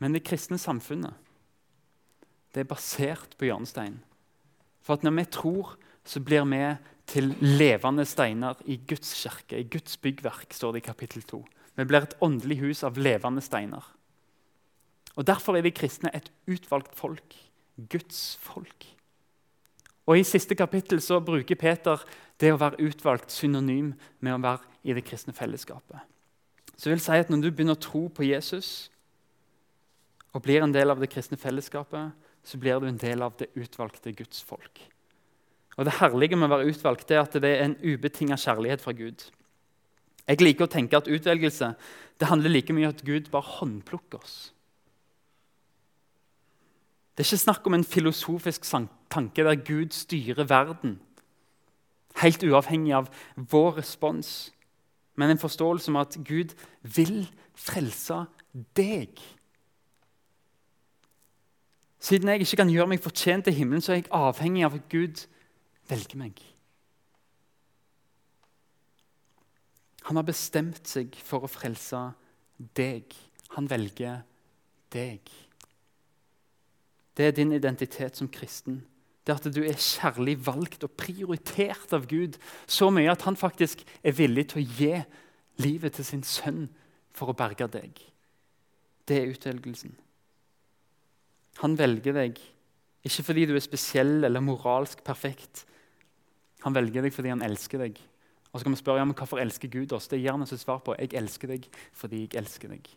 Men 0.00 0.16
det 0.16 0.24
kristne 0.26 0.58
samfunnet 0.60 1.16
det 2.50 2.64
er 2.64 2.70
basert 2.70 3.36
på 3.38 3.46
hjørnestein. 3.46 4.00
For 4.82 4.96
at 4.96 5.04
når 5.06 5.12
vi 5.20 5.24
tror, 5.30 5.76
så 6.02 6.18
blir 6.24 6.42
vi 6.50 6.62
til 7.10 7.34
levende 7.42 8.02
steiner 8.06 8.58
i 8.66 8.80
Guds 8.88 9.12
kirke, 9.22 9.58
i 9.60 9.68
Guds 9.70 9.96
byggverk, 10.02 10.50
står 10.54 10.72
det 10.72 10.82
i 10.82 10.88
kapittel 10.88 11.22
2. 11.22 11.44
Vi 11.76 11.86
blir 11.86 12.02
et 12.06 12.16
åndelig 12.20 12.58
hus 12.60 12.82
av 12.86 12.98
levende 12.98 13.42
steiner. 13.44 13.84
Og 15.14 15.26
Derfor 15.26 15.56
er 15.56 15.62
de 15.62 15.70
kristne 15.74 16.10
et 16.14 16.30
utvalgt 16.48 16.94
folk. 16.98 17.36
Guds 17.90 18.38
folk. 18.42 18.86
Og 20.06 20.18
I 20.18 20.26
siste 20.26 20.54
kapittel 20.54 21.00
så 21.00 21.20
bruker 21.22 21.58
Peter 21.58 22.02
det 22.40 22.52
å 22.52 22.58
være 22.58 22.82
utvalgt 22.82 23.30
synonym 23.32 23.92
med 24.20 24.34
å 24.34 24.42
være 24.42 24.66
i 24.82 24.94
det 24.96 25.04
kristne 25.06 25.34
fellesskapet. 25.36 26.00
Så 26.76 26.88
jeg 26.88 26.96
vil 26.96 27.04
si 27.04 27.12
at 27.12 27.30
Når 27.30 27.42
du 27.42 27.50
begynner 27.50 27.76
å 27.76 27.84
tro 27.84 28.08
på 28.08 28.24
Jesus 28.24 28.90
og 30.34 30.42
blir 30.44 30.62
en 30.62 30.74
del 30.74 30.92
av 30.92 31.00
det 31.00 31.10
kristne 31.10 31.38
fellesskapet, 31.40 32.14
så 32.44 32.58
blir 32.58 32.80
du 32.80 32.88
en 32.88 33.00
del 33.00 33.22
av 33.22 33.34
det 33.38 33.50
utvalgte 33.58 34.12
Guds 34.16 34.42
folk. 34.46 34.80
Og 35.76 35.84
Det 35.84 35.96
herlige 36.00 36.36
med 36.36 36.50
å 36.50 36.56
være 36.56 36.70
utvalgt 36.72 37.10
er 37.10 37.22
at 37.22 37.36
det 37.40 37.50
er 37.50 37.64
en 37.64 37.76
ubetinga 37.80 38.36
kjærlighet 38.36 38.82
fra 38.84 38.92
Gud. 38.92 39.22
Jeg 40.28 40.42
liker 40.42 40.66
å 40.66 40.70
tenke 40.70 40.98
at 40.98 41.08
utvelgelse 41.08 41.74
det 42.20 42.28
handler 42.28 42.52
like 42.52 42.74
mye 42.76 42.90
om 42.90 42.94
at 42.94 43.04
Gud 43.06 43.30
bare 43.32 43.56
håndplukker 43.58 44.20
oss. 44.20 44.52
Det 47.16 47.24
er 47.24 47.30
ikke 47.30 47.44
snakk 47.44 47.66
om 47.66 47.74
en 47.76 47.84
filosofisk 47.84 48.64
tanke 49.10 49.44
der 49.44 49.56
Gud 49.56 49.92
styrer 49.96 50.46
verden, 50.48 51.00
helt 52.20 52.44
uavhengig 52.44 52.94
av 52.96 53.10
vår 53.36 53.80
respons, 53.80 54.52
men 55.16 55.32
en 55.32 55.40
forståelse 55.40 55.90
om 55.90 55.98
at 56.00 56.16
Gud 56.24 56.54
vil 56.82 57.26
frelse 57.56 58.22
deg. 58.76 59.20
Siden 62.00 62.28
jeg 62.32 62.40
ikke 62.40 62.62
kan 62.62 62.72
gjøre 62.72 62.88
meg 62.94 63.02
fortjent 63.04 63.44
til 63.44 63.54
himmelen, 63.54 63.84
så 63.84 63.92
er 63.92 64.00
jeg 64.00 64.08
avhengig 64.16 64.64
av 64.64 64.78
at 64.78 64.88
Gud 64.92 65.26
velger 65.90 66.20
meg. 66.20 66.40
Han 70.08 70.16
har 70.16 70.26
bestemt 70.26 70.88
seg 70.88 71.14
for 71.22 71.44
å 71.44 71.50
frelse 71.50 72.00
deg. 72.76 73.12
Han 73.54 73.68
velger 73.70 74.22
deg. 74.94 75.28
Det 77.16 77.26
er 77.28 77.36
din 77.36 77.52
identitet 77.52 78.16
som 78.16 78.30
kristen. 78.32 78.80
Det 79.26 79.36
at 79.36 79.52
du 79.52 79.60
er 79.60 79.76
kjærlig 79.76 80.38
valgt 80.46 80.86
og 80.86 80.96
prioritert 80.96 81.92
av 81.92 82.08
Gud 82.08 82.40
så 82.66 82.88
mye 82.90 83.12
at 83.12 83.26
han 83.28 83.36
faktisk 83.36 83.84
er 84.02 84.16
villig 84.16 84.48
til 84.50 84.62
å 84.62 84.68
gi 84.80 84.94
livet 85.60 85.98
til 85.98 86.08
sin 86.08 86.24
sønn 86.24 86.64
for 87.12 87.30
å 87.30 87.36
berge 87.36 87.68
deg. 87.68 88.00
Det 89.04 89.20
er 89.20 89.34
utvelgelsen. 89.34 89.92
Han 91.60 91.76
velger 91.78 92.16
deg 92.16 92.40
ikke 93.06 93.24
fordi 93.24 93.46
du 93.48 93.54
er 93.56 93.64
spesiell 93.64 94.24
eller 94.28 94.44
moralsk 94.44 95.00
perfekt. 95.04 95.64
Han 96.64 96.76
velger 96.76 97.06
deg 97.06 97.14
fordi 97.14 97.32
han 97.32 97.44
elsker 97.44 97.80
deg. 97.80 98.00
Og 98.50 98.60
så 98.60 98.66
kan 98.66 98.74
vi 98.74 98.80
spørre 98.80 99.00
ja, 99.00 99.06
men 99.08 99.16
hvorfor 99.16 99.40
elsker 99.40 99.70
Gud 99.72 99.92
oss. 99.96 100.08
Det 100.10 100.18
gir 100.20 100.34
han 100.34 100.42
oss 100.44 100.52
et 100.52 100.60
svar 100.60 100.82
på. 100.84 100.96
Jeg 100.98 101.14
elsker 101.16 101.54
deg 101.54 101.68
fordi 101.96 102.24
jeg 102.26 102.40
elsker 102.40 102.74
deg. 102.74 102.90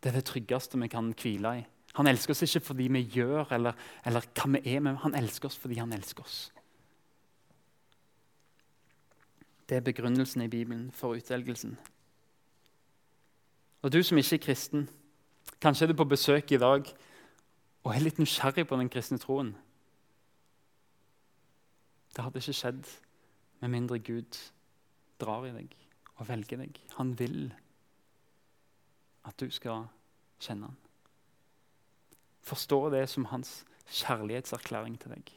Det 0.00 0.10
er 0.10 0.16
det 0.16 0.24
tryggeste 0.30 0.80
vi 0.80 0.88
kan 0.90 1.12
hvile 1.12 1.58
i. 1.60 1.66
Han 1.98 2.06
elsker 2.06 2.34
oss 2.34 2.42
ikke 2.46 2.64
fordi 2.70 2.86
vi 2.94 3.02
gjør 3.18 3.52
eller, 3.54 3.76
eller 4.06 4.26
hva 4.34 4.46
vi 4.54 4.62
er, 4.72 4.80
men 4.82 4.98
han 5.02 5.14
elsker 5.18 5.50
oss 5.50 5.58
fordi 5.58 5.78
han 5.82 5.92
elsker 5.92 6.24
oss. 6.24 6.38
Det 9.68 9.78
er 9.78 9.86
begrunnelsen 9.86 10.42
i 10.42 10.50
Bibelen 10.50 10.88
for 10.94 11.14
utvelgelsen. 11.18 11.76
Og 13.82 13.92
du 13.92 14.02
som 14.02 14.18
ikke 14.18 14.38
er 14.38 14.44
kristen, 14.44 14.88
kanskje 15.60 15.86
er 15.86 15.92
du 15.92 15.96
på 15.98 16.08
besøk 16.08 16.52
i 16.52 16.60
dag 16.60 16.88
og 17.84 17.92
er 17.94 18.04
litt 18.04 18.20
nysgjerrig 18.20 18.66
på 18.68 18.78
den 18.80 18.90
kristne 18.92 19.20
troen. 19.20 19.54
Det 22.16 22.24
hadde 22.24 22.42
ikke 22.42 22.56
skjedd 22.56 22.88
med 23.60 23.72
mindre 23.72 24.00
Gud 24.02 24.38
drar 25.20 25.46
i 25.48 25.54
deg 25.54 25.74
og 26.16 26.28
velger 26.28 26.64
deg. 26.64 26.80
Han 26.98 27.14
vil 27.18 27.50
at 29.28 29.36
du 29.40 29.50
skal 29.52 29.86
kjenne 30.40 30.70
han. 30.70 30.78
Forstå 32.44 32.80
det 32.94 33.04
som 33.12 33.28
hans 33.30 33.60
kjærlighetserklæring 33.90 34.96
til 35.00 35.14
deg. 35.14 35.32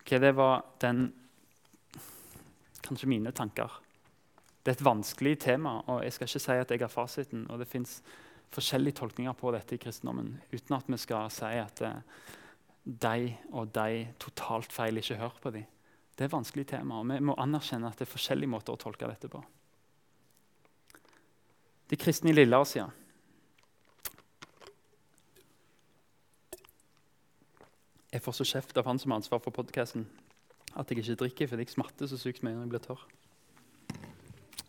Ok, 0.00 0.10
Det 0.20 0.36
var 0.36 0.64
den 0.80 1.12
Kanskje 2.86 3.08
mine 3.08 3.32
tanker. 3.32 3.82
Det 4.66 4.72
er 4.72 4.80
et 4.80 4.88
vanskelig 4.88 5.36
tema, 5.38 5.76
og 5.86 6.00
jeg 6.02 6.12
skal 6.16 6.26
ikke 6.26 6.40
si 6.42 6.54
at 6.58 6.70
jeg 6.74 6.80
har 6.82 6.90
fasiten. 6.90 7.44
og 7.50 7.60
Det 7.60 7.68
fins 7.70 8.00
forskjellige 8.50 8.96
tolkninger 8.98 9.32
på 9.38 9.52
dette 9.54 9.76
i 9.76 9.78
kristendommen, 9.78 10.40
uten 10.50 10.74
at 10.74 10.88
vi 10.90 10.96
skal 10.98 11.30
si 11.30 11.52
at 11.60 11.82
eh, 11.86 12.00
de 12.82 13.36
og 13.52 13.70
de 13.70 14.08
totalt 14.18 14.72
feil, 14.74 14.98
ikke 14.98 15.20
hør 15.20 15.36
på 15.42 15.52
dem. 15.54 15.68
Det 16.16 16.24
er 16.24 16.26
et 16.26 16.34
vanskelig 16.34 16.66
tema, 16.66 16.98
og 16.98 17.06
vi 17.06 17.20
må 17.22 17.36
anerkjenne 17.38 17.86
at 17.86 17.94
det 17.94 18.08
er 18.08 18.10
forskjellige 18.10 18.50
måter 18.50 18.74
å 18.74 18.80
tolke 18.80 19.06
dette 19.06 19.30
på. 19.30 19.38
De 21.86 21.96
kristne 21.96 22.32
i 22.32 22.34
Lilleasia 22.34 22.88
Jeg 28.10 28.22
får 28.24 28.34
så 28.38 28.44
kjeft 28.48 28.78
av 28.80 28.86
han 28.88 28.98
som 28.98 29.12
har 29.12 29.20
ansvar 29.20 29.42
for 29.44 29.54
podkasten, 29.54 30.08
at 30.74 30.90
jeg 30.90 31.04
ikke 31.04 31.18
drikker 31.22 31.50
fordi 31.52 31.66
jeg 31.66 31.74
smatter 31.76 32.10
så 32.10 32.18
sykt 32.18 32.42
mye 32.42 32.56
når 32.56 32.64
jeg 32.64 32.72
blir 32.74 32.84
tørr. 32.86 33.06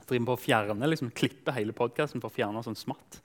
Driver 0.08 0.30
på 0.30 0.36
å 0.38 0.40
fjerne, 0.40 0.88
liksom, 0.88 1.12
klipper 1.12 1.56
hele 1.58 1.76
podkasten 1.76 2.24
for 2.24 2.32
å 2.32 2.36
fjerne 2.38 2.64
sånn 2.64 2.78
smatt. 2.80 3.20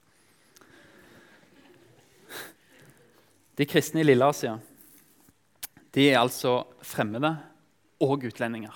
De 3.58 3.66
kristne 3.68 4.00
i 4.02 4.06
Lilleasia 4.06 4.56
de 5.92 6.06
er 6.08 6.18
altså 6.18 6.62
fremmede 6.88 7.34
og 8.02 8.24
utlendinger. 8.24 8.72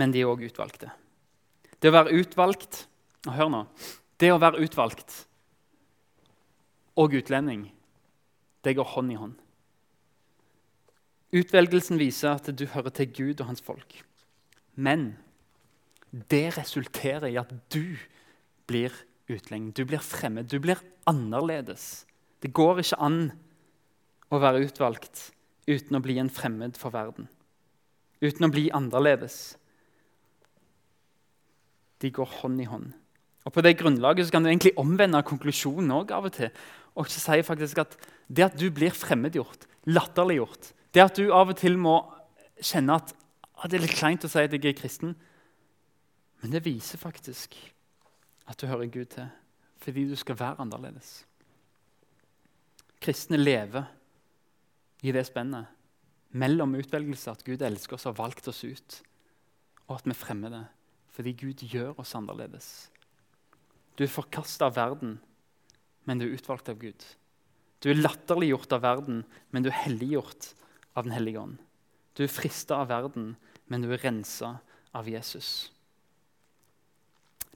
Men 0.00 0.10
de 0.10 0.22
er 0.24 0.30
òg 0.30 0.46
utvalgte. 0.48 0.88
Det 1.78 1.92
å 1.92 1.96
være 1.98 2.16
utvalgt 2.22 2.86
Hør 3.24 3.48
nå. 3.48 3.62
Det 4.20 4.28
å 4.34 4.40
være 4.40 4.60
utvalgt 4.60 5.22
og 7.00 7.14
utlending, 7.16 7.70
det 8.60 8.74
går 8.76 8.90
hånd 8.92 9.14
i 9.14 9.16
hånd. 9.16 9.38
Utvelgelsen 11.34 11.98
viser 11.98 12.36
at 12.36 12.50
du 12.52 12.66
hører 12.70 12.92
til 12.94 13.08
Gud 13.10 13.40
og 13.40 13.48
hans 13.48 13.64
folk. 13.64 13.96
Men 14.76 15.14
det 16.14 16.54
resulterer 16.58 17.26
i 17.32 17.38
at 17.40 17.50
du 17.74 17.96
blir 18.70 18.94
utlending. 19.28 19.72
Du 19.74 19.84
blir 19.88 20.02
fremmed. 20.02 20.46
Du 20.46 20.60
blir 20.62 20.78
annerledes. 21.10 22.04
Det 22.42 22.52
går 22.54 22.82
ikke 22.84 23.00
an 23.02 23.18
å 24.30 24.40
være 24.42 24.62
utvalgt 24.66 25.30
uten 25.66 25.96
å 25.96 26.02
bli 26.04 26.18
en 26.20 26.30
fremmed 26.32 26.78
for 26.78 26.94
verden. 26.94 27.26
Uten 28.22 28.46
å 28.46 28.52
bli 28.52 28.68
annerledes. 28.74 29.56
De 32.04 32.12
går 32.14 32.38
hånd 32.40 32.62
i 32.62 32.68
hånd. 32.68 32.92
Og 33.44 33.52
På 33.52 33.60
det 33.64 33.76
grunnlaget 33.76 34.30
kan 34.32 34.44
du 34.44 34.48
egentlig 34.48 34.72
omvende 34.80 35.20
konklusjonen 35.26 35.92
også 35.92 36.16
av 36.16 36.28
og 36.30 36.32
til. 36.36 36.50
Og 36.94 37.08
ikke 37.08 37.20
si 37.26 37.42
faktisk 37.44 37.82
at 37.82 37.96
Det 38.28 38.44
at 38.44 38.54
du 38.56 38.70
blir 38.72 38.94
fremmedgjort, 38.94 39.66
latterliggjort, 39.84 40.72
det 40.94 41.02
at 41.02 41.16
du 41.16 41.28
av 41.28 41.50
og 41.52 41.56
til 41.60 41.76
må 41.76 41.98
kjenne 42.56 42.94
at, 42.96 43.12
at 43.60 43.70
det 43.70 43.76
er 43.76 43.82
litt 43.84 43.98
kleint 43.98 44.24
å 44.24 44.30
si 44.32 44.40
at 44.40 44.52
jeg 44.52 44.64
er 44.64 44.78
kristen, 44.78 45.12
men 46.44 46.52
det 46.52 46.60
viser 46.66 47.00
faktisk 47.00 47.54
at 48.44 48.60
du 48.60 48.66
hører 48.68 48.90
Gud 48.92 49.08
til, 49.14 49.30
fordi 49.80 50.02
du 50.10 50.12
skal 50.20 50.36
være 50.36 50.60
annerledes. 50.60 51.22
Kristne 53.00 53.38
lever 53.40 53.86
i 55.00 55.14
det 55.16 55.22
spennet 55.24 55.70
mellom 56.36 56.76
utvelgelse, 56.76 57.32
at 57.32 57.46
Gud 57.48 57.64
elsker 57.64 57.96
oss 57.96 58.04
og 58.04 58.12
har 58.12 58.20
valgt 58.20 58.52
oss 58.52 58.60
ut, 58.60 59.00
og 59.88 59.96
at 59.96 60.08
vi 60.10 60.20
fremmer 60.20 60.52
det 60.52 60.64
fordi 61.14 61.32
Gud 61.38 61.64
gjør 61.70 62.00
oss 62.02 62.12
annerledes. 62.18 62.68
Du 63.96 64.04
er 64.04 64.12
forkasta 64.12 64.66
av 64.68 64.76
verden, 64.76 65.14
men 66.04 66.20
du 66.20 66.26
er 66.26 66.34
utvalgt 66.34 66.68
av 66.68 66.76
Gud. 66.76 67.06
Du 67.80 67.88
er 67.88 68.02
latterliggjort 68.02 68.74
av 68.76 68.82
verden, 68.84 69.22
men 69.48 69.64
du 69.64 69.70
er 69.70 69.80
helliggjort 69.86 70.52
av 70.92 71.06
Den 71.06 71.14
hellige 71.16 71.40
ånd. 71.40 71.56
Du 72.12 72.26
er 72.26 72.34
frista 72.34 72.82
av 72.82 72.90
verden, 72.92 73.36
men 73.70 73.80
du 73.80 73.88
er 73.94 74.02
rensa 74.04 74.58
av 74.92 75.08
Jesus. 75.08 75.70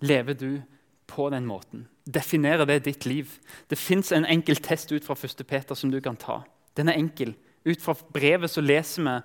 Lever 0.00 0.34
du 0.34 0.62
på 1.06 1.30
den 1.30 1.46
måten? 1.46 1.88
Definerer 2.06 2.66
det 2.66 2.84
ditt 2.84 3.06
liv? 3.06 3.30
Det 3.70 3.78
fins 3.78 4.12
en 4.12 4.26
enkel 4.26 4.56
test 4.56 4.92
ut 4.92 5.04
fra 5.04 5.14
1. 5.14 5.46
Peter 5.46 5.74
som 5.74 5.90
du 5.90 6.00
kan 6.00 6.16
ta. 6.16 6.42
Den 6.76 6.88
er 6.88 6.98
enkel. 7.00 7.34
Ut 7.64 7.82
fra 7.82 7.96
brevet 8.14 8.50
så 8.50 8.60
leser 8.60 9.02
vi 9.02 9.16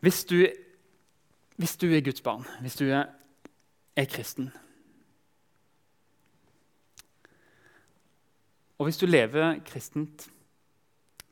Hvis 0.00 0.24
du, 0.24 0.46
hvis 1.56 1.76
du 1.76 1.88
er 1.90 2.00
Guds 2.00 2.20
barn, 2.20 2.44
hvis 2.60 2.76
du 2.76 2.84
er, 2.84 3.06
er 3.96 4.04
kristen 4.04 4.52
Og 8.78 8.84
hvis 8.84 8.98
du 9.00 9.06
lever 9.06 9.58
kristent, 9.64 10.28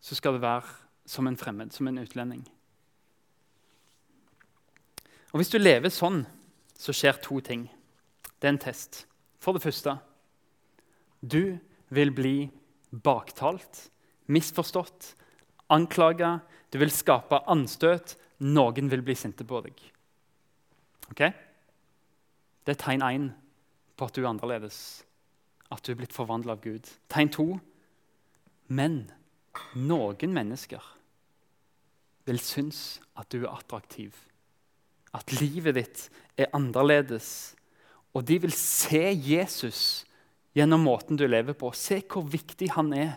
så 0.00 0.14
skal 0.14 0.32
det 0.36 0.40
være 0.40 0.62
som 1.06 1.26
en 1.26 1.36
fremmed, 1.36 1.70
som 1.70 1.88
en 1.88 1.98
utlending. 1.98 2.44
Og 5.32 5.38
Hvis 5.38 5.50
du 5.50 5.58
lever 5.58 5.90
sånn, 5.90 6.22
så 6.78 6.94
skjer 6.94 7.20
to 7.22 7.40
ting. 7.44 7.68
Det 8.38 8.48
er 8.48 8.54
en 8.54 8.62
test. 8.62 9.04
For 9.40 9.56
det 9.56 9.64
første 9.64 9.96
du 11.24 11.56
vil 11.94 12.10
bli 12.12 12.50
baktalt, 12.90 13.86
misforstått, 14.28 15.14
anklaga. 15.72 16.38
Du 16.68 16.76
vil 16.82 16.92
skape 16.92 17.40
anstøt. 17.48 18.16
Noen 18.44 18.90
vil 18.92 19.04
bli 19.06 19.14
sinte 19.16 19.46
på 19.48 19.62
deg. 19.64 19.78
Ok? 21.08 21.22
Det 22.64 22.74
er 22.74 22.80
tegn 22.80 23.04
én 23.06 23.30
på 23.96 24.08
at 24.08 24.16
du 24.16 24.24
er 24.24 24.32
annerledes 24.32 25.04
at 25.72 25.82
du 25.84 25.92
er 25.92 25.98
blitt 25.98 26.14
forvandla 26.14 26.56
av 26.56 26.62
Gud. 26.64 26.88
Tegn 27.10 27.30
to. 27.32 27.46
Men 28.68 29.04
noen 29.76 30.34
mennesker 30.34 30.82
vil 32.28 32.40
synes 32.40 33.00
at 33.20 33.28
du 33.32 33.42
er 33.42 33.52
attraktiv. 33.52 34.14
At 35.14 35.32
livet 35.38 35.78
ditt 35.78 36.06
er 36.40 36.52
annerledes. 36.56 37.54
Og 38.14 38.26
de 38.26 38.40
vil 38.42 38.54
se 38.54 39.06
Jesus 39.14 40.04
gjennom 40.54 40.86
måten 40.86 41.18
du 41.18 41.26
lever 41.26 41.56
på. 41.58 41.70
Se 41.74 42.00
hvor 42.02 42.26
viktig 42.30 42.72
han 42.74 42.92
er. 42.96 43.16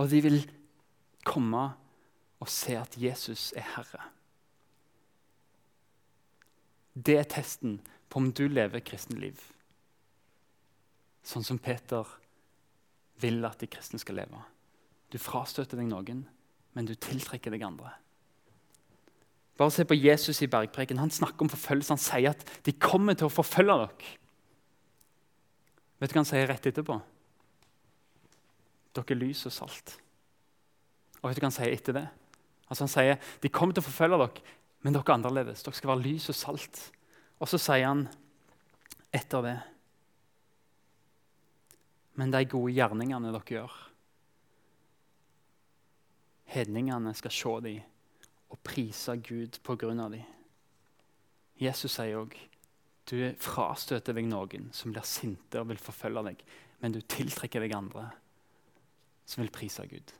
Og 0.00 0.10
de 0.12 0.22
vil 0.24 0.40
komme 1.26 1.70
og 2.40 2.48
se 2.48 2.76
at 2.80 2.96
Jesus 2.96 3.50
er 3.56 3.66
Herre. 3.76 4.04
Det 6.96 7.16
er 7.20 7.28
testen 7.28 7.78
på 8.10 8.20
om 8.20 8.30
du 8.34 8.46
lever 8.48 8.82
kristenliv 8.84 9.40
sånn 11.26 11.46
som 11.46 11.60
Peter 11.62 12.06
vil 13.20 13.42
at 13.46 13.60
de 13.60 13.68
kristne 13.70 14.00
skal 14.00 14.20
leve. 14.22 14.40
Du 15.10 15.18
frastøter 15.20 15.80
deg 15.80 15.90
noen, 15.90 16.24
men 16.76 16.88
du 16.88 16.94
tiltrekker 16.94 17.52
deg 17.52 17.64
andre. 17.66 17.92
Bare 19.60 19.74
se 19.74 19.84
på 19.84 19.98
Jesus 19.98 20.40
i 20.40 20.48
bergpreken. 20.48 21.02
Han 21.02 21.12
snakker 21.12 21.44
om 21.44 21.52
forfølgelse. 21.52 21.92
Han 21.92 22.00
sier 22.00 22.32
at 22.32 22.44
de 22.64 22.72
kommer 22.80 23.18
til 23.18 23.28
å 23.28 23.32
forfølge 23.32 23.76
dere. 23.82 24.12
Vet 26.00 26.12
du 26.12 26.16
hva 26.16 26.22
han 26.22 26.30
sier 26.30 26.48
rett 26.48 26.68
etterpå? 26.70 26.96
Dere 28.96 29.14
er 29.14 29.20
lys 29.20 29.44
og 29.50 29.52
salt. 29.52 29.98
Og 31.20 31.28
vet 31.28 31.36
du 31.36 31.44
hva 31.44 31.50
han 31.50 31.58
sier 31.58 31.74
etter 31.76 31.98
det? 31.98 32.06
Altså 32.70 32.86
Han 32.86 32.94
sier 32.94 33.20
de 33.42 33.52
kommer 33.52 33.76
til 33.76 33.84
å 33.84 33.88
forfølge 33.90 34.22
dere, 34.22 34.56
men 34.80 34.96
dere 34.96 35.04
er 35.04 35.18
annerledes. 35.18 35.66
Dere 35.66 35.76
skal 35.76 35.92
være 35.92 36.06
lys 36.06 36.30
og 36.32 36.38
salt. 36.40 36.80
Og 37.40 37.52
så 37.52 37.60
sier 37.60 37.90
han 37.90 38.06
etter 39.12 39.44
det 39.44 39.58
men 42.20 42.32
de 42.34 42.42
gode 42.44 42.74
gjerningene 42.76 43.30
dere 43.32 43.54
gjør. 43.54 43.76
Hedningene 46.50 47.14
skal 47.16 47.32
se 47.32 47.54
dem 47.64 47.89
og 48.50 48.58
prise 48.66 49.16
Gud 49.22 49.60
på 49.64 49.76
grunn 49.80 50.02
av 50.02 50.14
dem. 50.14 50.26
Jesus 51.60 51.96
sier 51.98 52.20
òg 52.20 52.36
du 53.10 53.18
frastøter 53.42 54.14
deg 54.14 54.28
noen 54.30 54.68
som 54.76 54.92
blir 54.94 55.06
sinte 55.08 55.58
og 55.58 55.70
vil 55.72 55.80
forfølge 55.82 56.22
deg, 56.28 56.42
men 56.80 56.94
du 56.94 57.00
tiltrekker 57.02 57.64
deg 57.64 57.74
andre 57.74 58.06
som 59.26 59.42
vil 59.42 59.52
prise 59.54 59.86
Gud. 59.90 60.14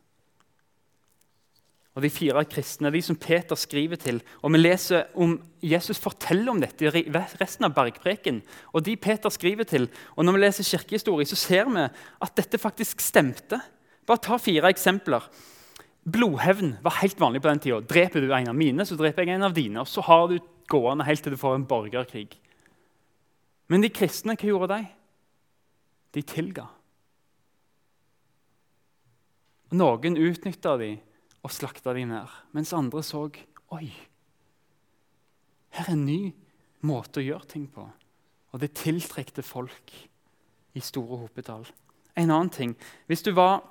Og 1.99 2.05
De 2.05 2.11
fire 2.11 2.45
kristne, 2.47 2.93
de 2.95 3.01
som 3.03 3.17
Peter 3.19 3.59
skriver 3.59 3.99
til, 3.99 4.21
og 4.43 4.53
vi 4.55 4.61
leser 4.61 5.09
om 5.19 5.35
Jesus 5.63 5.99
forteller 5.99 6.53
om 6.53 6.61
dette 6.63 6.87
i 6.87 7.03
resten 7.41 7.67
av 7.67 7.75
bergpreken. 7.75 8.43
og 8.73 8.85
de 8.87 8.97
Peter 8.97 9.29
skriver 9.29 9.65
til, 9.65 9.89
og 10.17 10.25
Når 10.25 10.33
vi 10.33 10.39
leser 10.39 10.65
kirkehistorie, 10.65 11.27
så 11.27 11.37
ser 11.37 11.65
vi 11.65 11.89
at 12.23 12.37
dette 12.37 12.59
faktisk 12.59 13.01
stemte. 13.01 13.61
Bare 14.07 14.19
ta 14.19 14.37
fire 14.39 14.71
eksempler. 14.71 15.21
Blodhevn 16.05 16.77
var 16.83 16.97
helt 17.03 17.21
vanlig 17.21 17.43
på 17.43 17.51
den 17.51 17.61
tida. 17.61 17.81
Dreper 17.85 18.25
du 18.25 18.33
en 18.33 18.49
av 18.53 18.57
mine, 18.57 18.87
så 18.87 18.97
dreper 18.97 19.27
jeg 19.27 19.37
en 19.37 19.49
av 19.51 19.55
dine. 19.57 19.83
og 19.83 19.89
Så 19.89 20.05
har 20.07 20.29
du 20.29 20.39
gående 20.71 21.05
helt 21.05 21.23
til 21.25 21.35
du 21.35 21.41
får 21.41 21.59
en 21.59 21.67
borgerkrig. 21.69 22.31
Men 23.71 23.85
de 23.85 23.93
kristne, 23.93 24.35
hva 24.35 24.49
gjorde 24.49 24.71
de? 24.73 24.87
De 26.17 26.23
tilga. 26.27 26.67
Noen 29.71 30.17
utnytta 30.19 30.75
dem 30.81 30.99
og 31.47 31.53
slakta 31.55 31.95
dem 31.95 32.11
ned, 32.11 32.39
mens 32.57 32.75
andre 32.75 33.05
så 33.07 33.29
Oi, 33.71 33.87
her 35.71 35.87
er 35.87 35.93
en 35.95 36.01
ny 36.03 36.33
måte 36.83 37.21
å 37.21 37.23
gjøre 37.23 37.47
ting 37.53 37.69
på. 37.71 37.85
Og 38.51 38.59
det 38.59 38.73
tiltrekte 38.75 39.45
folk 39.47 39.93
i 40.75 40.83
store 40.83 41.21
hopetall. 41.23 41.69
En 42.19 42.33
annen 42.35 42.51
ting 42.51 42.75
Hvis 43.07 43.23
du 43.23 43.31
var 43.31 43.63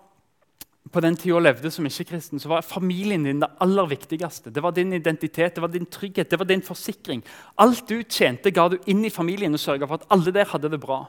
på 0.90 1.02
den 1.04 1.18
tida 1.20 1.38
levde 1.42 1.70
som 1.74 1.86
ikke-kristen, 1.86 2.42
så 2.42 2.50
var 2.50 2.66
familien 2.66 3.28
din 3.28 3.42
det 3.44 3.50
aller 3.62 3.90
viktigste. 3.92 4.50
Det 4.54 4.64
var 4.64 4.74
din 4.74 4.94
identitet, 4.98 5.56
det 5.56 5.62
var 5.62 5.72
din 5.74 5.86
trygghet, 5.86 6.32
det 6.32 6.40
var 6.40 6.50
din 6.50 6.66
forsikring. 6.66 7.22
Alt 7.62 7.86
du 7.90 8.02
tjente, 8.04 8.52
ga 8.52 8.70
du 8.72 8.80
inn 8.90 9.04
i 9.06 9.14
familien 9.14 9.54
og 9.54 9.62
sørga 9.62 9.90
for 9.90 10.00
at 10.00 10.08
alle 10.16 10.34
der 10.34 10.50
hadde 10.50 10.72
det 10.72 10.82
bra. 10.82 11.04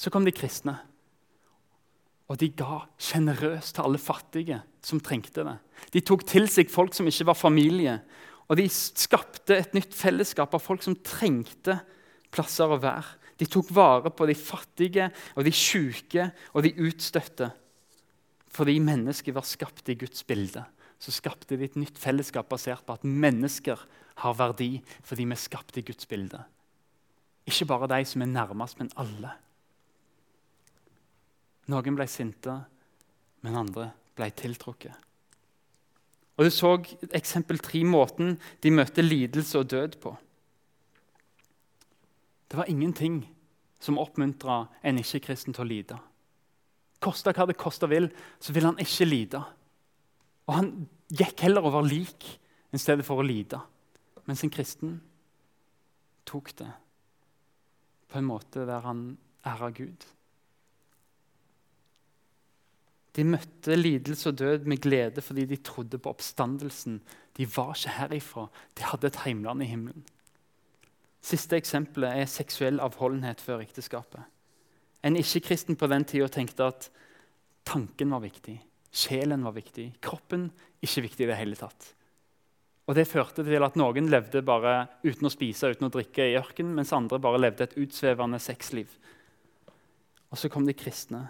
Så 0.00 0.12
kom 0.12 0.24
de 0.24 0.32
kristne, 0.32 0.78
og 2.30 2.38
de 2.40 2.48
ga 2.56 2.84
sjenerøst 3.02 3.74
til 3.76 3.84
alle 3.84 4.00
fattige 4.00 4.60
som 4.86 5.02
trengte 5.02 5.44
det. 5.44 5.56
De 5.92 6.00
tok 6.00 6.24
til 6.30 6.46
seg 6.48 6.70
folk 6.72 6.94
som 6.96 7.08
ikke 7.10 7.26
var 7.28 7.36
familie, 7.36 7.98
og 8.48 8.56
de 8.58 8.68
skapte 8.70 9.58
et 9.58 9.74
nytt 9.76 9.92
fellesskap 9.94 10.54
av 10.56 10.62
folk 10.62 10.82
som 10.82 10.96
trengte 11.04 11.76
plasser 12.32 12.70
å 12.70 12.80
være. 12.80 13.18
De 13.40 13.48
tok 13.50 13.70
vare 13.74 14.12
på 14.12 14.26
de 14.28 14.36
fattige 14.36 15.10
og 15.34 15.44
de 15.46 15.52
sjuke 15.54 16.30
og 16.54 16.64
de 16.64 16.72
utstøtte. 16.86 17.50
Fordi 18.50 18.78
mennesket 18.82 19.34
var 19.34 19.46
skapt 19.46 19.88
i 19.88 19.96
Guds 19.98 20.24
bilde, 20.26 20.64
så 21.00 21.12
skapte 21.14 21.56
de 21.56 21.64
et 21.68 21.78
nytt 21.78 21.98
fellesskap 21.98 22.48
basert 22.50 22.82
på 22.86 22.96
at 22.98 23.06
mennesker 23.06 23.78
har 24.20 24.34
verdi 24.36 24.72
fordi 25.06 25.24
vi 25.24 25.36
er 25.36 25.40
skapt 25.40 25.78
i 25.80 25.84
Guds 25.86 26.08
bilde. 26.10 26.42
Ikke 27.48 27.68
bare 27.70 27.88
de 27.88 28.02
som 28.04 28.22
er 28.22 28.34
nærmest, 28.34 28.78
men 28.78 28.90
alle. 29.00 29.32
Noen 31.70 31.96
ble 31.96 32.06
sinte, 32.10 32.58
men 33.40 33.56
andre 33.56 33.90
ble 34.18 34.28
tiltrukket. 34.36 34.92
Og 36.36 36.46
Du 36.46 36.50
så 36.50 36.72
eksempel 37.12 37.58
tre 37.60 37.82
måten 37.84 38.38
de 38.64 38.70
møtte 38.72 39.04
lidelse 39.04 39.58
og 39.60 39.70
død 39.70 39.98
på. 40.00 40.14
Det 42.50 42.56
var 42.56 42.68
ingenting 42.68 43.22
som 43.80 43.98
oppmuntra 44.00 44.66
en 44.82 44.98
ikke-kristen 44.98 45.54
til 45.54 45.64
å 45.64 45.68
lide. 45.68 45.98
Kosta 47.00 47.32
hva 47.32 47.46
det 47.48 47.58
kosta 47.60 47.88
vil, 47.88 48.10
så 48.40 48.52
vil 48.52 48.68
han 48.68 48.80
ikke 48.82 49.08
lide. 49.08 49.40
Og 50.48 50.56
han 50.56 50.70
gikk 51.08 51.46
heller 51.46 51.64
over 51.66 51.86
lik 51.86 52.26
i 52.70 52.80
stedet 52.80 53.06
for 53.06 53.20
å 53.20 53.26
lide. 53.26 53.60
Mens 54.28 54.44
en 54.44 54.52
kristen 54.52 54.98
tok 56.28 56.52
det 56.60 56.68
på 58.10 58.18
en 58.18 58.26
måte 58.26 58.66
der 58.66 58.82
han 58.84 59.04
æra 59.46 59.70
Gud. 59.74 60.06
De 63.16 63.24
møtte 63.26 63.74
lidelse 63.74 64.30
og 64.30 64.38
død 64.38 64.66
med 64.70 64.82
glede 64.82 65.22
fordi 65.24 65.46
de 65.50 65.58
trodde 65.66 65.98
på 65.98 66.12
oppstandelsen. 66.12 67.00
De 67.36 67.46
var 67.56 67.74
ikke 67.74 67.96
herifra. 67.96 68.46
De 68.78 68.86
hadde 68.86 69.10
et 69.10 69.22
heimland 69.24 69.64
i 69.64 69.70
himmelen. 69.70 70.04
Siste 71.20 71.58
eksempelet 71.58 72.22
er 72.22 72.30
seksuell 72.30 72.80
avholdenhet 72.80 73.42
før 73.44 73.64
ekteskapet. 73.64 74.22
En 75.06 75.16
ikke-kristen 75.16 75.78
på 75.80 75.88
den 75.88 76.04
tida 76.04 76.28
tenkte 76.28 76.66
at 76.68 76.90
tanken 77.68 78.12
var 78.12 78.22
viktig, 78.24 78.58
sjelen 78.92 79.44
var 79.46 79.54
viktig, 79.56 79.86
kroppen 80.04 80.50
ikke 80.84 81.06
viktig 81.06 81.24
i 81.24 81.30
det 81.30 81.38
hele 81.40 81.56
tatt. 81.58 81.94
Og 82.90 82.96
Det 82.96 83.06
førte 83.06 83.44
til 83.46 83.62
at 83.62 83.76
noen 83.78 84.08
levde 84.10 84.42
bare 84.42 84.88
uten 85.04 85.28
å 85.28 85.30
spise 85.30 85.68
uten 85.70 85.86
å 85.86 85.92
drikke 85.94 86.24
i 86.26 86.34
ørkenen, 86.40 86.74
mens 86.74 86.92
andre 86.96 87.20
bare 87.22 87.38
levde 87.38 87.68
et 87.68 87.76
utsvevende 87.78 88.40
sexliv. 88.42 88.90
Og 90.30 90.38
Så 90.38 90.50
kom 90.50 90.66
de 90.66 90.74
kristne, 90.74 91.28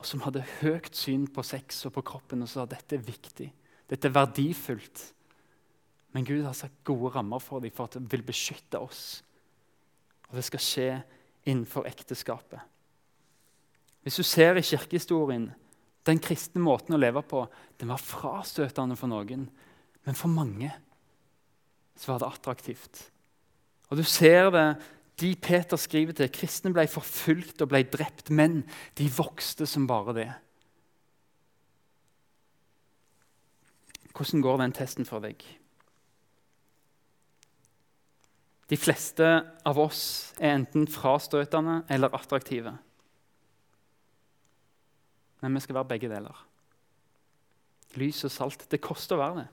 og 0.00 0.08
som 0.08 0.22
hadde 0.24 0.46
høyt 0.62 0.94
syn 0.96 1.26
på 1.28 1.44
sex 1.44 1.84
og 1.84 1.92
på 1.98 2.06
kroppen 2.14 2.40
og 2.42 2.48
sa 2.48 2.64
dette 2.64 2.96
er 2.96 3.04
viktig, 3.04 3.50
dette 3.90 4.08
er 4.08 4.16
verdifullt. 4.16 5.02
Men 6.16 6.24
Gud 6.24 6.46
har 6.46 6.56
satt 6.56 6.80
gode 6.84 7.12
rammer 7.14 7.42
for 7.44 7.60
dem 7.60 7.74
for 7.74 7.86
at 7.86 7.98
det 7.98 8.08
vil 8.10 8.24
beskytte 8.24 8.80
oss. 8.80 9.20
Og 10.30 10.38
det 10.38 10.46
skal 10.46 10.64
skje 10.64 10.88
innenfor 11.44 11.86
ekteskapet. 11.90 12.62
Hvis 14.02 14.16
du 14.16 14.24
ser 14.24 14.56
i 14.56 14.64
kirkehistorien, 14.64 15.50
den 16.08 16.20
kristne 16.22 16.62
måten 16.64 16.96
å 16.96 17.00
leve 17.00 17.22
på 17.26 17.44
den 17.80 17.92
var 17.92 18.00
frastøtende 18.00 18.96
for 18.96 19.12
noen, 19.12 19.48
men 20.06 20.16
for 20.16 20.32
mange 20.32 20.70
så 22.00 22.14
var 22.14 22.22
det 22.22 22.30
attraktivt. 22.30 23.02
Og 23.90 23.98
Du 23.98 24.04
ser 24.04 24.50
det 24.54 24.66
de 25.20 25.34
Peter 25.36 25.76
skriver 25.76 26.16
til. 26.16 26.30
Kristne 26.32 26.72
ble 26.72 26.86
forfulgt 26.88 27.60
og 27.60 27.68
ble 27.68 27.82
drept, 27.84 28.30
men 28.32 28.62
de 28.96 29.08
vokste 29.12 29.66
som 29.68 29.84
bare 29.86 30.14
det. 30.16 30.30
Hvordan 34.16 34.44
går 34.44 34.62
den 34.62 34.72
testen 34.76 35.08
for 35.08 35.20
deg? 35.24 35.42
De 38.70 38.78
fleste 38.78 39.26
av 39.66 39.78
oss 39.82 40.32
er 40.38 40.54
enten 40.54 40.86
frastøtende 40.88 41.82
eller 41.90 42.14
attraktive. 42.14 42.76
Men 45.40 45.54
vi 45.54 45.60
skal 45.60 45.74
være 45.74 45.90
begge 45.94 46.08
deler. 46.08 46.46
Lys 47.94 48.24
og 48.24 48.30
salt. 48.30 48.66
Det 48.70 48.80
koster 48.80 49.16
å 49.16 49.22
være 49.22 49.42
det. 49.42 49.48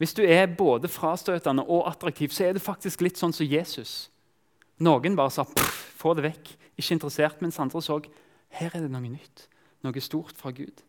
Hvis 0.00 0.14
du 0.16 0.22
er 0.24 0.46
både 0.56 0.88
frastøtende 0.88 1.66
og 1.68 1.84
attraktiv, 1.90 2.32
så 2.32 2.46
er 2.46 2.56
det 2.56 2.64
faktisk 2.64 3.02
litt 3.04 3.20
sånn 3.20 3.34
som 3.36 3.46
Jesus. 3.46 4.08
Noen 4.80 5.16
bare 5.16 5.30
sa 5.30 5.44
'få 5.44 6.14
det 6.16 6.24
vekk', 6.24 6.56
ikke 6.78 6.94
interessert, 6.94 7.42
mens 7.42 7.58
andre 7.58 7.82
så 7.82 8.00
her 8.48 8.70
er 8.74 8.80
det 8.80 8.90
noe 8.90 9.00
nytt, 9.00 9.48
noe 9.82 10.00
stort 10.00 10.36
fra 10.36 10.50
Gud. 10.50 10.82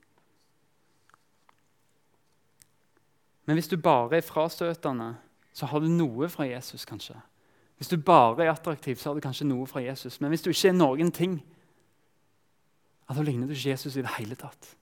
Men 3.46 3.56
hvis 3.56 3.68
du 3.68 3.78
bare 3.78 4.18
er 4.18 4.22
frastøtende, 4.22 5.16
så 5.54 5.66
har 5.66 5.80
du 5.80 5.88
noe 5.88 6.30
fra 6.30 6.46
Jesus, 6.48 6.86
kanskje. 6.86 7.16
Hvis 7.78 7.88
du 7.88 7.98
bare 7.98 8.46
er 8.46 8.52
attraktiv, 8.52 8.96
så 8.96 9.10
har 9.10 9.14
du 9.14 9.22
kanskje 9.22 9.48
noe 9.48 9.68
fra 9.68 9.82
Jesus. 9.82 10.22
Men 10.22 10.30
hvis 10.30 10.42
du 10.42 10.50
ikke 10.50 10.70
er 10.70 10.78
noen 10.78 11.12
ting, 11.12 11.42
da 13.18 13.26
ligner 13.26 13.50
du 13.50 13.56
ikke 13.56 13.74
Jesus 13.74 13.98
i 13.98 14.04
det 14.06 14.14
hele 14.18 14.38
tatt. 14.40 14.76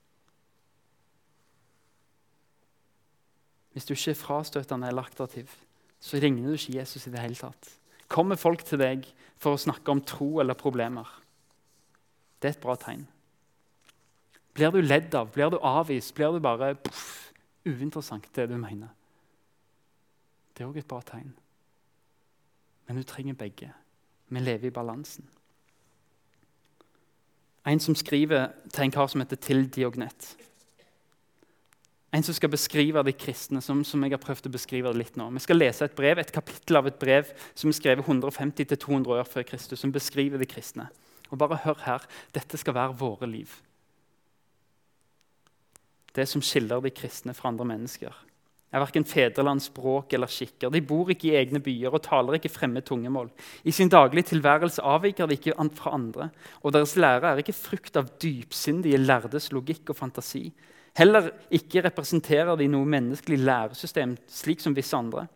Hvis 3.74 3.88
du 3.88 3.94
ikke 3.96 4.12
er 4.12 4.20
frastøtende 4.20 4.90
eller 4.90 5.08
aktiv, 5.08 5.50
så 6.00 6.20
ligner 6.20 6.50
du 6.50 6.58
ikke 6.58 6.78
Jesus 6.78 7.08
i 7.08 7.14
det 7.14 7.22
hele 7.24 7.38
tatt. 7.38 7.72
Kommer 8.10 8.40
folk 8.40 8.64
til 8.66 8.82
deg 8.82 9.06
for 9.40 9.56
å 9.56 9.62
snakke 9.62 9.94
om 9.94 10.02
tro 10.04 10.40
eller 10.42 10.58
problemer, 10.58 11.08
det 12.40 12.48
er 12.48 12.56
et 12.56 12.64
bra 12.64 12.76
tegn. 12.80 13.04
Blir 14.56 14.72
du 14.72 14.80
ledd 14.82 15.16
av, 15.16 15.32
blir 15.32 15.52
du 15.52 15.60
avvist, 15.64 16.14
blir 16.16 16.34
du 16.34 16.40
bare 16.44 16.74
puff, 16.76 17.32
uinteressant, 17.68 18.28
det 18.36 18.48
du 18.50 18.56
mener. 18.60 18.92
Det 20.56 20.64
er 20.64 20.72
òg 20.72 20.80
et 20.82 20.88
bra 20.88 21.02
tegn. 21.06 21.32
Men 22.88 23.00
du 23.00 23.04
trenger 23.08 23.38
begge. 23.40 23.70
Vi 24.30 24.42
lever 24.42 24.68
i 24.68 24.74
balansen. 24.74 25.28
En 27.70 27.80
som 27.80 27.96
skriver 27.96 28.50
til 28.74 28.88
en 28.88 28.94
kar 28.94 29.10
som 29.12 29.22
heter 29.22 29.38
Til 29.38 29.68
Diognet. 29.70 30.36
En 32.10 32.26
som 32.26 32.34
skal 32.34 32.50
beskrive 32.50 33.04
de 33.06 33.14
kristne, 33.14 33.62
som, 33.62 33.84
som, 33.86 34.02
jeg 34.04 34.16
har 34.16 34.22
prøvd 34.24 34.50
å 34.50 34.54
beskrive 34.56 34.90
det 34.90 34.98
litt 34.98 35.20
nå. 35.20 35.28
Vi 35.36 35.44
skal 35.44 35.60
lese 35.62 35.86
et 35.86 35.94
brev, 35.98 36.18
et 36.18 36.32
kapittel 36.34 36.80
av 36.80 36.90
et 36.90 36.98
brev 36.98 37.30
som 37.54 37.70
er 37.70 37.78
skrevet 37.78 38.08
150-200 38.08 39.14
år 39.14 39.30
før 39.30 39.46
Kristus, 39.52 39.84
som 39.84 39.94
beskriver 39.94 40.42
de 40.42 40.50
kristne. 40.50 40.88
Og 41.30 41.38
bare 41.38 41.60
hør 41.62 41.78
her. 41.86 42.08
Dette 42.34 42.58
skal 42.58 42.74
være 42.74 42.98
våre 42.98 43.30
liv. 43.30 43.54
Det 46.18 46.26
som 46.26 46.42
skiller 46.42 46.82
de 46.82 46.90
kristne 46.90 47.38
fra 47.38 47.54
andre 47.54 47.70
mennesker. 47.70 48.16
Er 48.70 48.84
verken 48.84 49.06
fedreland, 49.08 49.64
språk 49.64 50.14
eller 50.14 50.30
skikker. 50.30 50.70
De 50.74 50.82
bor 50.86 51.10
ikke 51.10 51.32
i 51.32 51.38
egne 51.40 51.62
byer 51.64 51.96
og 51.96 52.04
taler 52.06 52.38
ikke 52.38 52.52
fremmed 52.54 52.86
tungemål. 52.86 53.32
I 53.66 53.74
sin 53.74 53.90
daglige 53.90 54.30
tilværelse 54.32 54.86
avviker 54.86 55.30
de 55.30 55.38
ikke 55.40 55.58
fra 55.78 55.96
andre, 55.98 56.30
og 56.62 56.74
deres 56.74 56.96
lære 56.96 57.34
er 57.34 57.42
ikke 57.42 57.58
frukt 57.58 57.98
av 57.98 58.12
dypsindige 58.22 59.02
lærdes 59.02 59.52
logikk 59.52 59.90
og 59.90 59.98
fantasi. 59.98 60.52
Heller 60.98 61.32
ikke 61.54 61.84
representerer 61.86 62.56
de 62.60 62.68
noe 62.68 62.86
menneskelig 62.86 63.40
læresystem, 63.40 64.18
slik 64.28 64.62
som 64.62 64.76
visse 64.76 64.98
andre. 64.98 65.28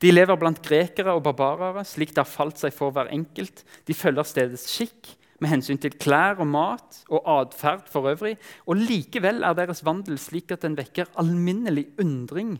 De 0.00 0.10
lever 0.12 0.36
blant 0.36 0.60
grekere 0.62 1.12
og 1.12 1.24
barbarere, 1.24 1.84
slik 1.84 2.14
det 2.14 2.22
har 2.22 2.28
falt 2.28 2.60
seg 2.60 2.72
for 2.74 2.94
hver 2.94 3.10
enkelt. 3.12 3.64
De 3.86 3.96
følger 3.96 4.28
stedets 4.28 4.68
skikk 4.70 5.16
med 5.40 5.50
hensyn 5.50 5.80
til 5.80 5.94
klær 5.96 6.40
og 6.40 6.48
mat 6.48 7.00
og 7.08 7.24
atferd 7.24 7.88
for 7.90 8.10
øvrig. 8.10 8.36
Og 8.66 8.78
likevel 8.78 9.42
er 9.46 9.56
deres 9.56 9.84
vandel 9.86 10.18
slik 10.20 10.52
at 10.54 10.62
den 10.66 10.76
vekker 10.78 11.10
alminnelig 11.20 11.88
undring 12.00 12.58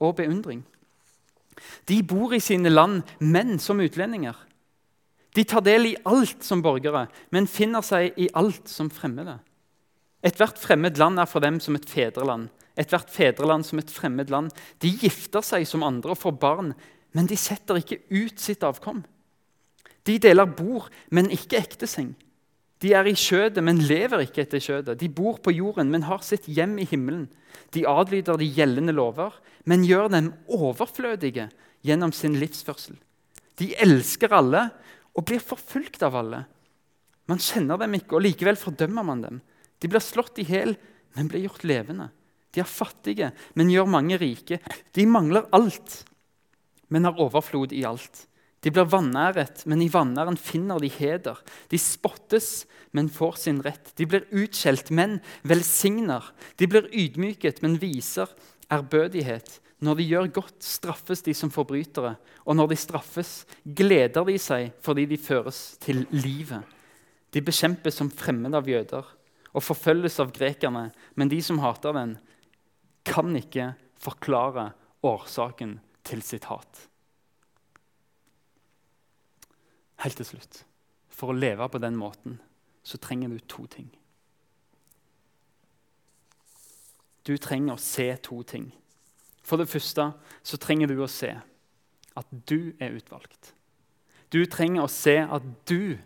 og 0.00 0.16
beundring. 0.20 0.62
De 1.88 2.02
bor 2.02 2.32
i 2.32 2.40
sine 2.40 2.68
land, 2.68 3.02
men 3.18 3.58
som 3.58 3.80
utlendinger. 3.80 4.36
De 5.36 5.44
tar 5.44 5.62
del 5.62 5.92
i 5.92 5.96
alt 6.08 6.42
som 6.44 6.62
borgere, 6.62 7.06
men 7.30 7.50
finner 7.50 7.84
seg 7.86 8.16
i 8.18 8.28
alt 8.34 8.70
som 8.70 8.90
fremmede. 8.90 9.38
Ethvert 10.26 10.58
fremmed 10.60 10.98
land 11.00 11.20
er 11.20 11.28
for 11.30 11.40
dem 11.44 11.60
som 11.62 11.76
et 11.78 11.88
fedreland. 11.88 12.48
Ethvert 12.76 13.10
fedreland 13.12 13.64
som 13.66 13.80
et 13.80 13.92
fremmed 13.92 14.30
land. 14.32 14.50
De 14.82 14.90
gifter 14.90 15.44
seg 15.44 15.66
som 15.68 15.84
andre 15.86 16.14
og 16.14 16.20
får 16.20 16.36
barn, 16.40 16.74
men 17.16 17.28
de 17.30 17.38
setter 17.38 17.80
ikke 17.80 18.02
ut 18.10 18.40
sitt 18.40 18.64
avkom. 18.66 19.02
De 20.10 20.18
deler 20.18 20.48
bord, 20.50 20.88
men 21.14 21.30
ikke 21.30 21.60
ekteseng. 21.60 22.10
De 22.80 22.94
er 22.96 23.06
i 23.06 23.14
skjødet, 23.18 23.62
men 23.62 23.82
lever 23.84 24.24
ikke 24.24 24.42
etter 24.42 24.62
skjødet. 24.62 24.96
De 24.98 25.10
bor 25.12 25.38
på 25.44 25.52
jorden, 25.52 25.90
men 25.92 26.06
har 26.08 26.24
sitt 26.26 26.48
hjem 26.50 26.78
i 26.80 26.86
himmelen. 26.88 27.28
De 27.76 27.84
adlyder 27.86 28.40
de 28.40 28.48
gjeldende 28.48 28.94
lover, 28.96 29.36
men 29.68 29.84
gjør 29.86 30.08
dem 30.10 30.32
overflødige 30.50 31.50
gjennom 31.86 32.14
sin 32.16 32.38
livsførsel. 32.40 32.96
De 33.60 33.74
elsker 33.84 34.32
alle 34.32 34.70
og 35.14 35.26
blir 35.28 35.42
forfulgt 35.44 36.02
av 36.06 36.16
alle. 36.16 36.40
Man 37.28 37.42
kjenner 37.42 37.78
dem 37.78 37.98
ikke, 37.98 38.16
og 38.16 38.24
likevel 38.24 38.58
fordømmer 38.58 39.06
man 39.06 39.22
dem. 39.22 39.42
De 39.78 39.90
blir 39.90 40.02
slått 40.02 40.40
i 40.40 40.48
hjel, 40.48 40.74
men 41.14 41.28
blir 41.30 41.44
gjort 41.44 41.66
levende. 41.68 42.08
De 42.50 42.64
er 42.64 42.66
fattige, 42.66 43.30
men 43.54 43.70
gjør 43.70 43.92
mange 43.92 44.18
rike. 44.18 44.58
De 44.96 45.06
mangler 45.06 45.46
alt, 45.54 46.00
men 46.90 47.06
har 47.06 47.20
overflod 47.22 47.76
i 47.76 47.84
alt. 47.86 48.24
De 48.60 48.70
blir 48.72 48.88
vanæret, 48.92 49.62
men 49.64 49.80
i 49.80 49.88
vanæren 49.88 50.36
finner 50.36 50.80
de 50.82 50.90
heder. 50.92 51.38
De 51.72 51.78
spottes, 51.80 52.66
men 52.92 53.08
får 53.08 53.38
sin 53.40 53.62
rett. 53.64 53.92
De 53.96 54.04
blir 54.06 54.26
utskjelt, 54.32 54.90
men 54.92 55.20
velsigner. 55.48 56.26
De 56.60 56.68
blir 56.68 56.90
ydmyket, 56.92 57.62
men 57.64 57.78
viser 57.80 58.28
ærbødighet. 58.70 59.60
Når 59.80 59.96
de 59.96 60.08
gjør 60.10 60.28
godt, 60.42 60.58
straffes 60.60 61.24
de 61.24 61.32
som 61.34 61.52
forbrytere. 61.52 62.18
Og 62.44 62.58
når 62.58 62.74
de 62.74 62.76
straffes, 62.76 63.32
gleder 63.64 64.26
de 64.28 64.36
seg 64.38 64.74
fordi 64.84 65.06
de 65.08 65.16
føres 65.20 65.78
til 65.80 66.04
livet. 66.12 66.60
De 67.32 67.40
bekjempes 67.40 67.96
som 67.96 68.10
fremmede 68.12 68.60
av 68.60 68.68
jøder 68.68 69.08
og 69.50 69.64
forfølges 69.64 70.20
av 70.20 70.34
grekerne. 70.36 70.90
Men 71.16 71.32
de 71.32 71.40
som 71.42 71.62
hater 71.64 71.96
den, 71.96 72.18
kan 73.08 73.32
ikke 73.36 73.72
forklare 74.00 74.70
årsaken 75.06 75.78
til 76.04 76.20
sitt 76.26 76.50
hat. 76.50 76.89
Helt 80.00 80.16
til 80.20 80.28
slutt. 80.32 80.62
For 81.10 81.32
å 81.32 81.36
leve 81.36 81.66
på 81.68 81.80
den 81.82 81.98
måten 82.00 82.38
så 82.86 82.98
trenger 83.02 83.32
du 83.32 83.40
to 83.44 83.66
ting. 83.68 83.90
Du 87.28 87.36
trenger 87.36 87.76
å 87.76 87.82
se 87.82 88.08
to 88.24 88.40
ting. 88.48 88.70
For 89.44 89.60
det 89.60 89.68
første 89.68 90.10
så 90.42 90.60
trenger 90.60 90.88
du 90.88 91.02
å 91.02 91.10
se 91.10 91.34
at 92.16 92.36
du 92.48 92.72
er 92.80 92.96
utvalgt. 92.96 93.52
Du 94.32 94.44
trenger 94.46 94.86
å 94.86 94.92
se 94.92 95.18
at 95.20 95.44
du 95.68 95.98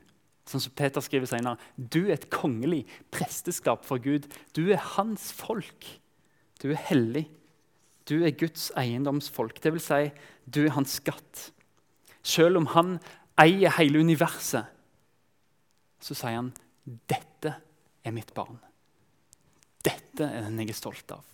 som 0.48 0.60
Peter 0.76 1.00
skriver 1.00 1.28
senere, 1.28 1.56
du 1.76 2.06
er 2.08 2.18
et 2.18 2.28
kongelig 2.32 2.82
presteskap 3.14 3.84
for 3.88 4.02
Gud. 4.02 4.26
Du 4.56 4.66
er 4.72 4.82
hans 4.96 5.30
folk. 5.32 5.86
Du 6.60 6.70
er 6.72 6.80
hellig. 6.90 7.26
Du 8.08 8.18
er 8.20 8.36
Guds 8.36 8.68
eiendomsfolk. 8.76 9.62
Det 9.64 9.72
vil 9.72 9.80
si, 9.80 10.10
du 10.44 10.66
er 10.66 10.74
hans 10.76 10.98
skatt. 11.00 11.48
Selv 12.24 12.60
om 12.60 12.68
han 12.74 12.98
eier 13.40 13.72
hele 13.78 14.02
universet, 14.04 14.70
så 16.00 16.16
sier 16.16 16.38
han 16.38 16.52
dette 16.84 17.54
er 18.04 18.14
mitt 18.14 18.34
barn. 18.36 18.58
Dette 19.84 20.26
er 20.26 20.44
den 20.46 20.60
jeg 20.62 20.74
er 20.74 20.78
stolt 20.78 21.14
av. 21.14 21.24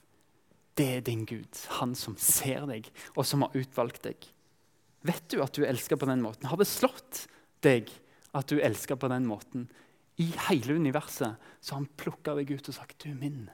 Det 0.79 0.87
er 0.97 1.03
din 1.05 1.27
Gud, 1.29 1.51
han 1.81 1.97
som 1.99 2.15
ser 2.17 2.65
deg, 2.71 2.87
og 3.17 3.27
som 3.27 3.45
har 3.45 3.57
utvalgt 3.59 4.05
deg. 4.07 4.29
Vet 5.07 5.27
du 5.33 5.41
at 5.43 5.57
du 5.57 5.65
elsker 5.67 5.99
på 5.99 6.09
den 6.09 6.23
måten? 6.23 6.49
Har 6.49 6.61
det 6.61 6.69
slått 6.71 7.27
deg 7.65 7.91
at 8.37 8.49
du 8.49 8.61
elsker 8.63 8.99
på 9.01 9.11
den 9.11 9.27
måten? 9.29 9.67
I 10.21 10.29
hele 10.49 10.77
universet 10.77 11.41
så 11.61 11.75
har 11.75 11.83
han 11.83 11.91
plukka 12.01 12.37
deg 12.39 12.53
ut 12.53 12.69
og 12.69 12.77
sagt 12.77 12.99
'du 13.01 13.11
er 13.11 13.21
min'. 13.21 13.51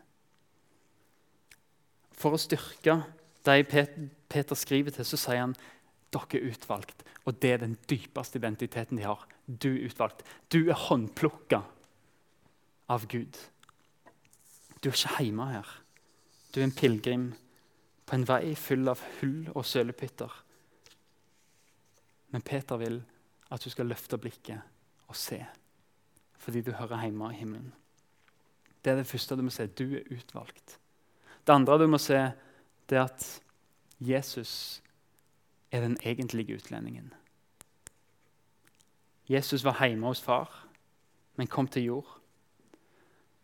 For 2.13 2.35
å 2.35 2.41
styrke 2.41 3.05
de 3.47 3.65
Peter 4.29 4.55
skriver 4.59 4.91
til, 4.91 5.05
så 5.05 5.17
sier 5.17 5.45
han 5.45 5.57
dere 6.15 6.39
er 6.39 6.53
utvalgt. 6.53 7.05
Og 7.27 7.41
det 7.43 7.53
er 7.53 7.63
den 7.65 7.77
dypeste 7.91 8.39
identiteten 8.39 8.99
de 8.99 9.07
har. 9.07 9.27
Du 9.47 9.73
er 9.73 9.89
utvalgt. 9.89 10.23
Du 10.53 10.69
er 10.69 10.79
håndplukka 10.87 11.63
av 12.89 13.07
Gud. 13.11 13.39
Du 14.81 14.91
er 14.91 14.95
ikke 14.95 15.25
hjemme 15.25 15.51
her. 15.51 15.75
Du 16.55 16.61
er 16.61 16.69
en 16.69 16.77
pilegrim 16.77 17.31
på 18.07 18.15
en 18.15 18.27
vei 18.29 18.55
full 18.59 18.87
av 18.89 19.03
hull 19.19 19.49
og 19.55 19.67
sølepytter. 19.67 20.33
Men 22.35 22.45
Peter 22.47 22.79
vil 22.79 23.01
at 23.51 23.63
du 23.63 23.71
skal 23.71 23.91
løfte 23.91 24.19
blikket 24.19 24.63
og 25.07 25.17
se, 25.19 25.39
fordi 26.39 26.63
du 26.67 26.73
hører 26.75 27.07
hjemme 27.07 27.31
i 27.33 27.39
himmelen. 27.39 27.73
Det 28.83 28.93
er 28.93 29.01
det 29.01 29.11
første 29.11 29.37
du 29.39 29.43
må 29.43 29.51
se. 29.51 29.67
Du 29.67 29.97
er 29.99 30.07
utvalgt. 30.15 30.79
Det 31.47 31.55
andre 31.55 31.79
du 31.79 31.87
må 31.91 31.99
se, 32.03 32.19
det 32.87 32.99
er 32.99 33.07
at 33.07 33.27
Jesus 33.99 34.83
er 35.71 35.81
den 35.81 35.97
egentlige 36.03 36.55
utlendingen. 36.55 37.13
Jesus 39.29 39.65
var 39.65 39.87
hjemme 39.87 40.07
hos 40.07 40.23
far, 40.23 40.67
men 41.37 41.47
kom 41.47 41.69
til 41.69 41.83
jord. 41.83 42.21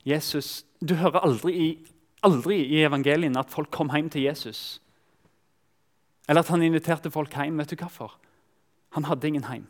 Jesus, 0.05 0.65
Du 0.89 0.95
hører 0.95 1.23
aldri 1.23 1.53
i, 1.53 1.87
aldri 2.23 2.57
i 2.65 2.83
evangeliene 2.83 3.39
at 3.39 3.51
folk 3.51 3.71
kom 3.71 3.91
hjem 3.95 4.11
til 4.11 4.23
Jesus. 4.23 4.83
Eller 6.29 6.43
at 6.43 6.49
han 6.49 6.63
inviterte 6.63 7.11
folk 7.11 7.35
hjem. 7.35 7.59
Vet 7.59 7.71
du 7.71 7.77
hvorfor? 7.77 8.19
Han 8.91 9.05
hadde 9.05 9.29
ingen 9.29 9.47
hjem. 9.47 9.67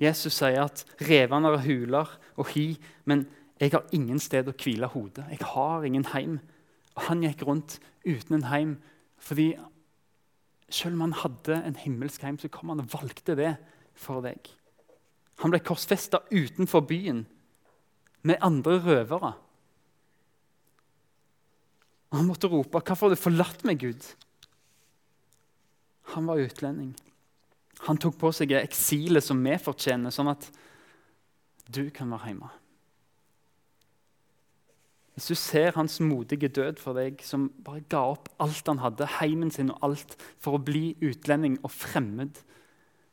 Jesus 0.00 0.38
sier 0.40 0.64
at 0.64 0.84
revene 1.04 1.52
er 1.52 1.62
huler 1.62 2.08
og 2.36 2.48
hi, 2.54 2.78
men 3.04 3.26
jeg 3.60 3.74
har 3.74 3.84
ingen 3.92 4.18
sted 4.18 4.48
å 4.48 4.56
hvile 4.56 4.88
hodet. 4.88 5.26
Jeg 5.30 5.44
har 5.52 5.84
ingen 5.84 6.06
hjem. 6.14 6.38
Og 6.96 7.02
han 7.10 7.22
gikk 7.22 7.44
rundt 7.46 7.78
uten 8.06 8.38
en 8.38 8.48
hjem 8.48 8.78
fordi 9.20 9.52
selv 10.70 10.96
om 10.96 11.08
han 11.08 11.18
hadde 11.22 11.58
en 11.66 11.76
himmelsk 11.76 12.22
heim, 12.22 12.38
så 12.38 12.50
kom 12.52 12.72
han 12.72 12.82
og 12.82 12.90
valgte 12.92 13.36
det 13.38 13.54
for 13.98 14.22
deg. 14.24 14.50
Han 15.42 15.52
ble 15.52 15.62
korsfesta 15.64 16.22
utenfor 16.30 16.84
byen 16.88 17.24
med 18.22 18.40
andre 18.44 18.78
røvere. 18.84 19.32
Han 22.12 22.26
måtte 22.26 22.50
rope 22.50 22.78
'Hvorfor 22.78 23.08
har 23.08 23.14
du 23.14 23.22
forlatt 23.22 23.64
meg, 23.64 23.78
Gud?' 23.78 24.14
Han 26.14 26.26
var 26.26 26.42
utlending. 26.42 26.96
Han 27.86 27.96
tok 27.96 28.18
på 28.18 28.32
seg 28.32 28.52
eksilet 28.52 29.24
som 29.24 29.44
vi 29.44 29.56
fortjener, 29.56 30.10
sånn 30.10 30.28
at 30.28 30.50
du 31.70 31.90
kan 31.90 32.10
være 32.10 32.26
hjemme. 32.26 32.50
Hvis 35.14 35.26
du 35.26 35.34
ser 35.34 35.74
hans 35.76 35.98
modige 36.00 36.48
død 36.48 36.78
for 36.80 36.96
deg, 36.96 37.20
som 37.26 37.50
bare 37.64 37.82
ga 37.90 38.02
opp 38.12 38.30
alt 38.40 38.68
han 38.70 38.80
hadde, 38.80 39.08
heimen 39.18 39.50
sin 39.52 39.72
og 39.74 39.90
alt, 39.90 40.14
for 40.40 40.56
å 40.56 40.62
bli 40.64 40.94
utlending 41.04 41.58
og 41.62 41.72
fremmed 41.74 42.40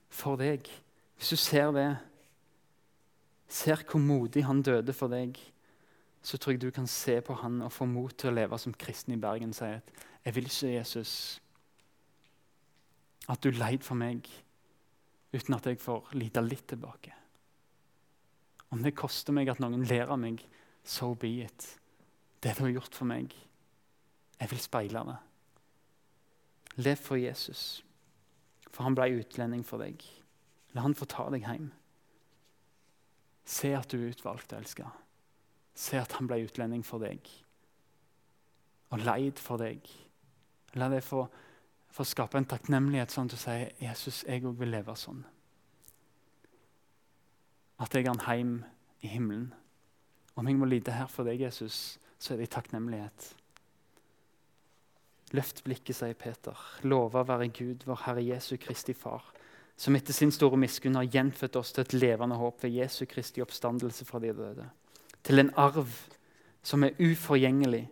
for 0.10 0.40
deg 0.40 0.70
Hvis 1.18 1.34
du 1.34 1.40
ser 1.42 1.72
det, 1.74 1.88
ser 3.50 3.82
hvor 3.90 4.00
modig 4.00 4.44
han 4.46 4.62
døde 4.62 4.94
for 4.94 5.10
deg, 5.10 5.40
så 6.22 6.38
tror 6.38 6.54
jeg 6.54 6.62
du 6.62 6.72
kan 6.72 6.88
se 6.88 7.16
på 7.26 7.34
han 7.42 7.62
og 7.66 7.74
få 7.74 7.88
mot 7.90 8.14
til 8.14 8.30
å 8.30 8.36
leve 8.36 8.60
som 8.62 8.76
kristen 8.78 9.16
i 9.16 9.20
Bergen 9.22 9.56
Sier 9.56 9.80
at 9.80 10.06
jeg 10.28 10.36
vil 10.36 10.50
ikke, 10.50 10.74
Jesus, 10.76 11.14
at 13.32 13.42
du 13.42 13.50
leid 13.56 13.82
for 13.84 13.98
meg 13.98 14.28
uten 15.34 15.56
at 15.56 15.66
jeg 15.66 15.80
får 15.80 16.14
lite 16.20 16.44
litt 16.44 16.68
tilbake. 16.68 17.14
Om 18.76 18.84
det 18.84 18.96
koster 19.00 19.34
meg 19.34 19.50
at 19.50 19.62
noen 19.64 19.88
ler 19.88 20.12
av 20.12 20.20
meg, 20.20 20.44
so 20.84 21.14
be 21.16 21.40
it 21.46 21.68
det 22.44 22.56
du 22.58 22.64
har 22.66 22.76
gjort 22.76 22.96
for 22.96 23.10
meg. 23.10 23.34
Jeg 24.38 24.52
vil 24.52 24.62
speile 24.62 25.04
det. 25.08 25.18
Lev 26.78 27.00
for 27.02 27.18
Jesus, 27.18 27.84
for 28.70 28.86
han 28.86 28.96
ble 28.98 29.10
utlending 29.18 29.64
for 29.66 29.82
deg. 29.82 30.04
La 30.76 30.84
han 30.86 30.96
få 30.98 31.08
ta 31.10 31.26
deg 31.34 31.48
hjem. 31.48 31.72
Se 33.48 33.72
at 33.74 33.90
du 33.90 33.98
er 33.98 34.12
utvalgt 34.12 34.54
elska. 34.54 34.92
Se 35.78 35.98
at 35.98 36.14
han 36.20 36.28
ble 36.30 36.44
utlending 36.46 36.84
for 36.86 37.02
deg. 37.02 37.26
Og 38.94 39.02
leid 39.04 39.42
for 39.42 39.60
deg 39.60 39.88
La 40.78 40.90
det 40.90 41.02
få, 41.02 41.24
få 41.90 42.06
skape 42.06 42.38
en 42.38 42.46
takknemlighet 42.46 43.14
sånn 43.14 43.30
at 43.30 43.34
du 43.34 43.40
sier 43.42 43.72
Jesus, 43.82 44.24
jeg 44.28 44.44
òg 44.46 44.60
vil 44.60 44.74
leve 44.76 44.94
sånn. 45.00 45.24
At 47.82 47.96
jeg 47.96 48.08
har 48.08 48.18
en 48.18 48.26
heim 48.28 48.52
i 49.06 49.10
himmelen. 49.10 49.54
Om 50.38 50.50
jeg 50.50 50.60
må 50.60 50.70
lide 50.70 50.94
her 50.94 51.10
for 51.10 51.26
deg, 51.26 51.42
Jesus, 51.42 51.98
så 52.20 52.34
er 52.34 52.42
det 52.42 52.50
i 52.50 52.54
takknemlighet. 52.56 53.28
Løft 55.36 55.64
blikket, 55.66 55.98
sier 55.98 56.16
Peter. 56.16 56.56
Lova 56.88 57.24
være 57.28 57.50
Gud, 57.52 57.84
vår 57.88 58.06
Herre 58.06 58.24
Jesu 58.24 58.56
Kristi 58.62 58.96
Far, 58.96 59.26
som 59.78 59.96
etter 59.98 60.16
sin 60.16 60.32
store 60.34 60.58
miskunn 60.58 60.96
har 60.98 61.10
gjenfødt 61.12 61.60
oss 61.60 61.74
til 61.76 61.84
et 61.84 61.98
levende 61.98 62.38
håp 62.40 62.64
ved 62.64 62.78
Jesu 62.80 63.04
Kristi 63.10 63.44
oppstandelse 63.44 64.08
fra 64.08 64.22
de 64.24 64.32
døde. 64.34 64.70
Til 65.28 65.44
en 65.44 65.52
arv 65.60 65.92
som 66.66 66.84
er 66.88 66.96
uforgjengelig, 67.00 67.86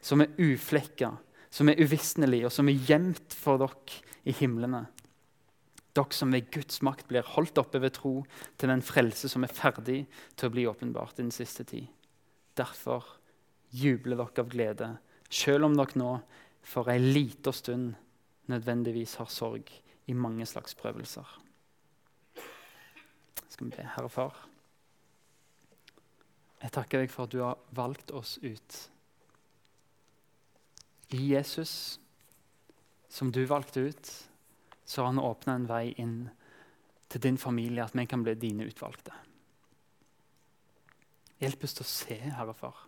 som 0.00 0.24
er 0.24 0.32
uflekka, 0.40 1.12
som 1.54 1.70
er 1.70 1.78
uvisnelig, 1.84 2.42
og 2.48 2.52
som 2.52 2.68
er 2.68 2.80
gjemt 2.88 3.36
for 3.36 3.60
dere 3.60 4.00
i 4.24 4.34
himlene. 4.34 4.86
Dere 5.94 6.16
som 6.16 6.32
ved 6.34 6.48
Guds 6.50 6.80
makt 6.82 7.06
blir 7.10 7.28
holdt 7.36 7.60
oppe 7.60 7.78
ved 7.84 7.94
tro 8.00 8.14
til 8.58 8.72
den 8.72 8.82
frelse 8.82 9.30
som 9.30 9.44
er 9.46 9.52
ferdig 9.54 10.00
til 10.34 10.48
å 10.48 10.54
bli 10.56 10.64
åpenbart 10.66 11.20
i 11.20 11.22
den 11.22 11.34
siste 11.34 11.66
tid. 11.68 11.86
Derfor 12.58 13.04
jubler 13.74 14.20
dere 14.20 14.44
av 14.44 14.50
glede, 14.50 14.88
selv 15.30 15.68
om 15.68 15.76
dere 15.76 15.98
nå 15.98 16.10
for 16.64 16.88
ei 16.92 17.00
lita 17.02 17.52
stund 17.52 17.94
nødvendigvis 18.52 19.16
har 19.20 19.30
sorg 19.32 19.70
i 20.06 20.16
mange 20.16 20.46
slags 20.46 20.74
prøvelser. 20.78 21.28
Skal 23.48 23.68
vi 23.68 23.76
be, 23.76 23.86
Herre 23.96 24.10
Far. 24.10 24.38
Jeg 26.64 26.72
takker 26.72 27.04
deg 27.04 27.12
for 27.12 27.26
at 27.26 27.32
du 27.34 27.42
har 27.44 27.60
valgt 27.76 28.10
oss 28.16 28.38
ut. 28.42 28.78
I 31.14 31.20
Jesus, 31.34 32.00
som 33.08 33.30
du 33.32 33.44
valgte 33.46 33.84
ut, 33.90 34.12
så 34.84 35.02
har 35.02 35.12
han 35.12 35.20
åpna 35.22 35.58
en 35.58 35.68
vei 35.68 35.92
inn 36.00 36.16
til 37.12 37.22
din 37.22 37.38
familie, 37.38 37.84
at 37.84 37.94
vi 37.94 38.06
kan 38.08 38.24
bli 38.24 38.34
dine 38.34 38.66
utvalgte. 38.66 39.12
Hjelp 41.40 41.64
oss 41.64 41.76
til 41.76 41.84
å 41.84 41.92
se, 41.92 42.18
Herre 42.32 42.56
Far, 42.56 42.86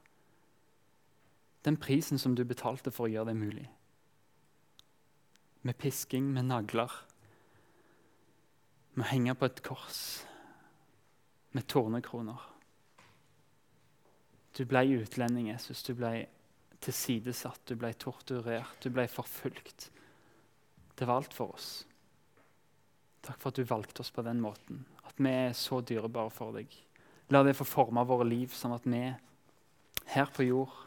den 1.66 1.76
prisen 1.76 2.18
som 2.18 2.36
du 2.38 2.44
betalte 2.46 2.92
for 2.94 3.08
å 3.08 3.10
gjøre 3.10 3.32
det 3.32 3.40
mulig. 3.40 3.64
Med 5.66 5.74
pisking, 5.82 6.28
med 6.30 6.46
nagler, 6.46 6.92
med 8.94 9.02
å 9.02 9.10
henge 9.10 9.34
på 9.34 9.48
et 9.48 9.62
kors, 9.66 10.04
med 11.56 11.66
tornekroner. 11.66 12.38
Du 14.54 14.62
ble 14.64 14.84
utlending, 15.00 15.50
Jesus. 15.50 15.82
Du 15.82 15.92
ble 15.98 16.28
tilsidesatt, 16.86 17.64
du 17.66 17.74
ble 17.74 17.90
torturert, 17.98 18.78
du 18.80 18.92
ble 18.94 19.08
forfulgt. 19.10 19.90
Det 20.96 21.04
var 21.04 21.18
alt 21.18 21.34
for 21.34 21.58
oss. 21.58 21.70
Takk 23.26 23.42
for 23.42 23.50
at 23.50 23.58
du 23.58 23.66
valgte 23.66 24.06
oss 24.06 24.14
på 24.14 24.22
den 24.22 24.38
måten. 24.40 24.84
At 25.02 25.18
vi 25.18 25.34
er 25.34 25.56
så 25.58 25.82
dyrebare 25.82 26.30
for 26.30 26.54
deg. 26.54 26.70
La 27.34 27.42
det 27.42 27.58
få 27.58 27.66
forme 27.66 28.06
våre 28.06 28.24
liv, 28.28 28.54
sånn 28.54 28.78
at 28.78 28.86
vi 28.86 29.02
her 30.14 30.30
på 30.30 30.46
jord 30.46 30.85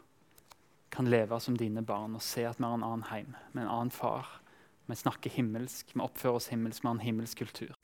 kan 0.90 1.10
leve 1.10 1.40
som 1.40 1.56
dine 1.56 1.82
barn 1.82 2.14
og 2.18 2.22
se 2.22 2.44
at 2.48 2.58
vi 2.58 2.66
har 2.66 2.74
en 2.74 2.84
annen 2.84 3.06
heim, 3.10 3.36
med 3.52 3.64
en 3.64 3.70
annen 3.70 3.90
far. 3.94 4.26
Vi 4.86 4.96
snakker 4.96 5.30
himmelsk, 5.30 5.92
vi 5.94 6.02
oppfører 6.02 6.40
oss 6.40 6.50
himmelsk, 6.50 6.82
vi 6.82 6.88
har 6.88 6.96
en 6.98 7.04
himmelsk 7.04 7.38
kultur. 7.38 7.74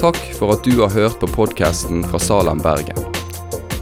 Takk 0.00 0.18
for 0.38 0.54
at 0.54 0.64
du 0.64 0.80
har 0.80 0.92
hørt 0.92 1.20
på 1.20 1.28
podkasten 1.34 2.04
fra 2.08 2.20
Salem, 2.20 2.60
Bergen. 2.64 2.98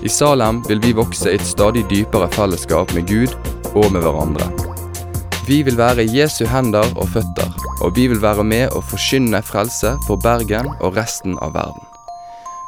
I 0.03 0.09
Salem 0.09 0.63
vil 0.69 0.83
vi 0.83 0.93
vokse 0.93 1.31
i 1.31 1.39
et 1.39 1.47
stadig 1.47 1.87
dypere 1.91 2.29
fellesskap 2.35 2.93
med 2.95 3.09
Gud 3.09 3.35
og 3.75 3.91
med 3.93 4.03
hverandre. 4.05 4.51
Vi 5.47 5.63
vil 5.63 5.77
være 5.79 6.07
Jesu 6.09 6.47
hender 6.49 6.87
og 6.97 7.11
føtter, 7.15 7.51
og 7.83 7.97
vi 7.97 8.09
vil 8.09 8.23
være 8.23 8.45
med 8.45 8.73
å 8.73 8.85
forkynne 8.85 9.43
frelse 9.45 9.95
for 10.07 10.21
Bergen 10.21 10.71
og 10.81 10.97
resten 10.97 11.37
av 11.45 11.55
verden. 11.57 11.94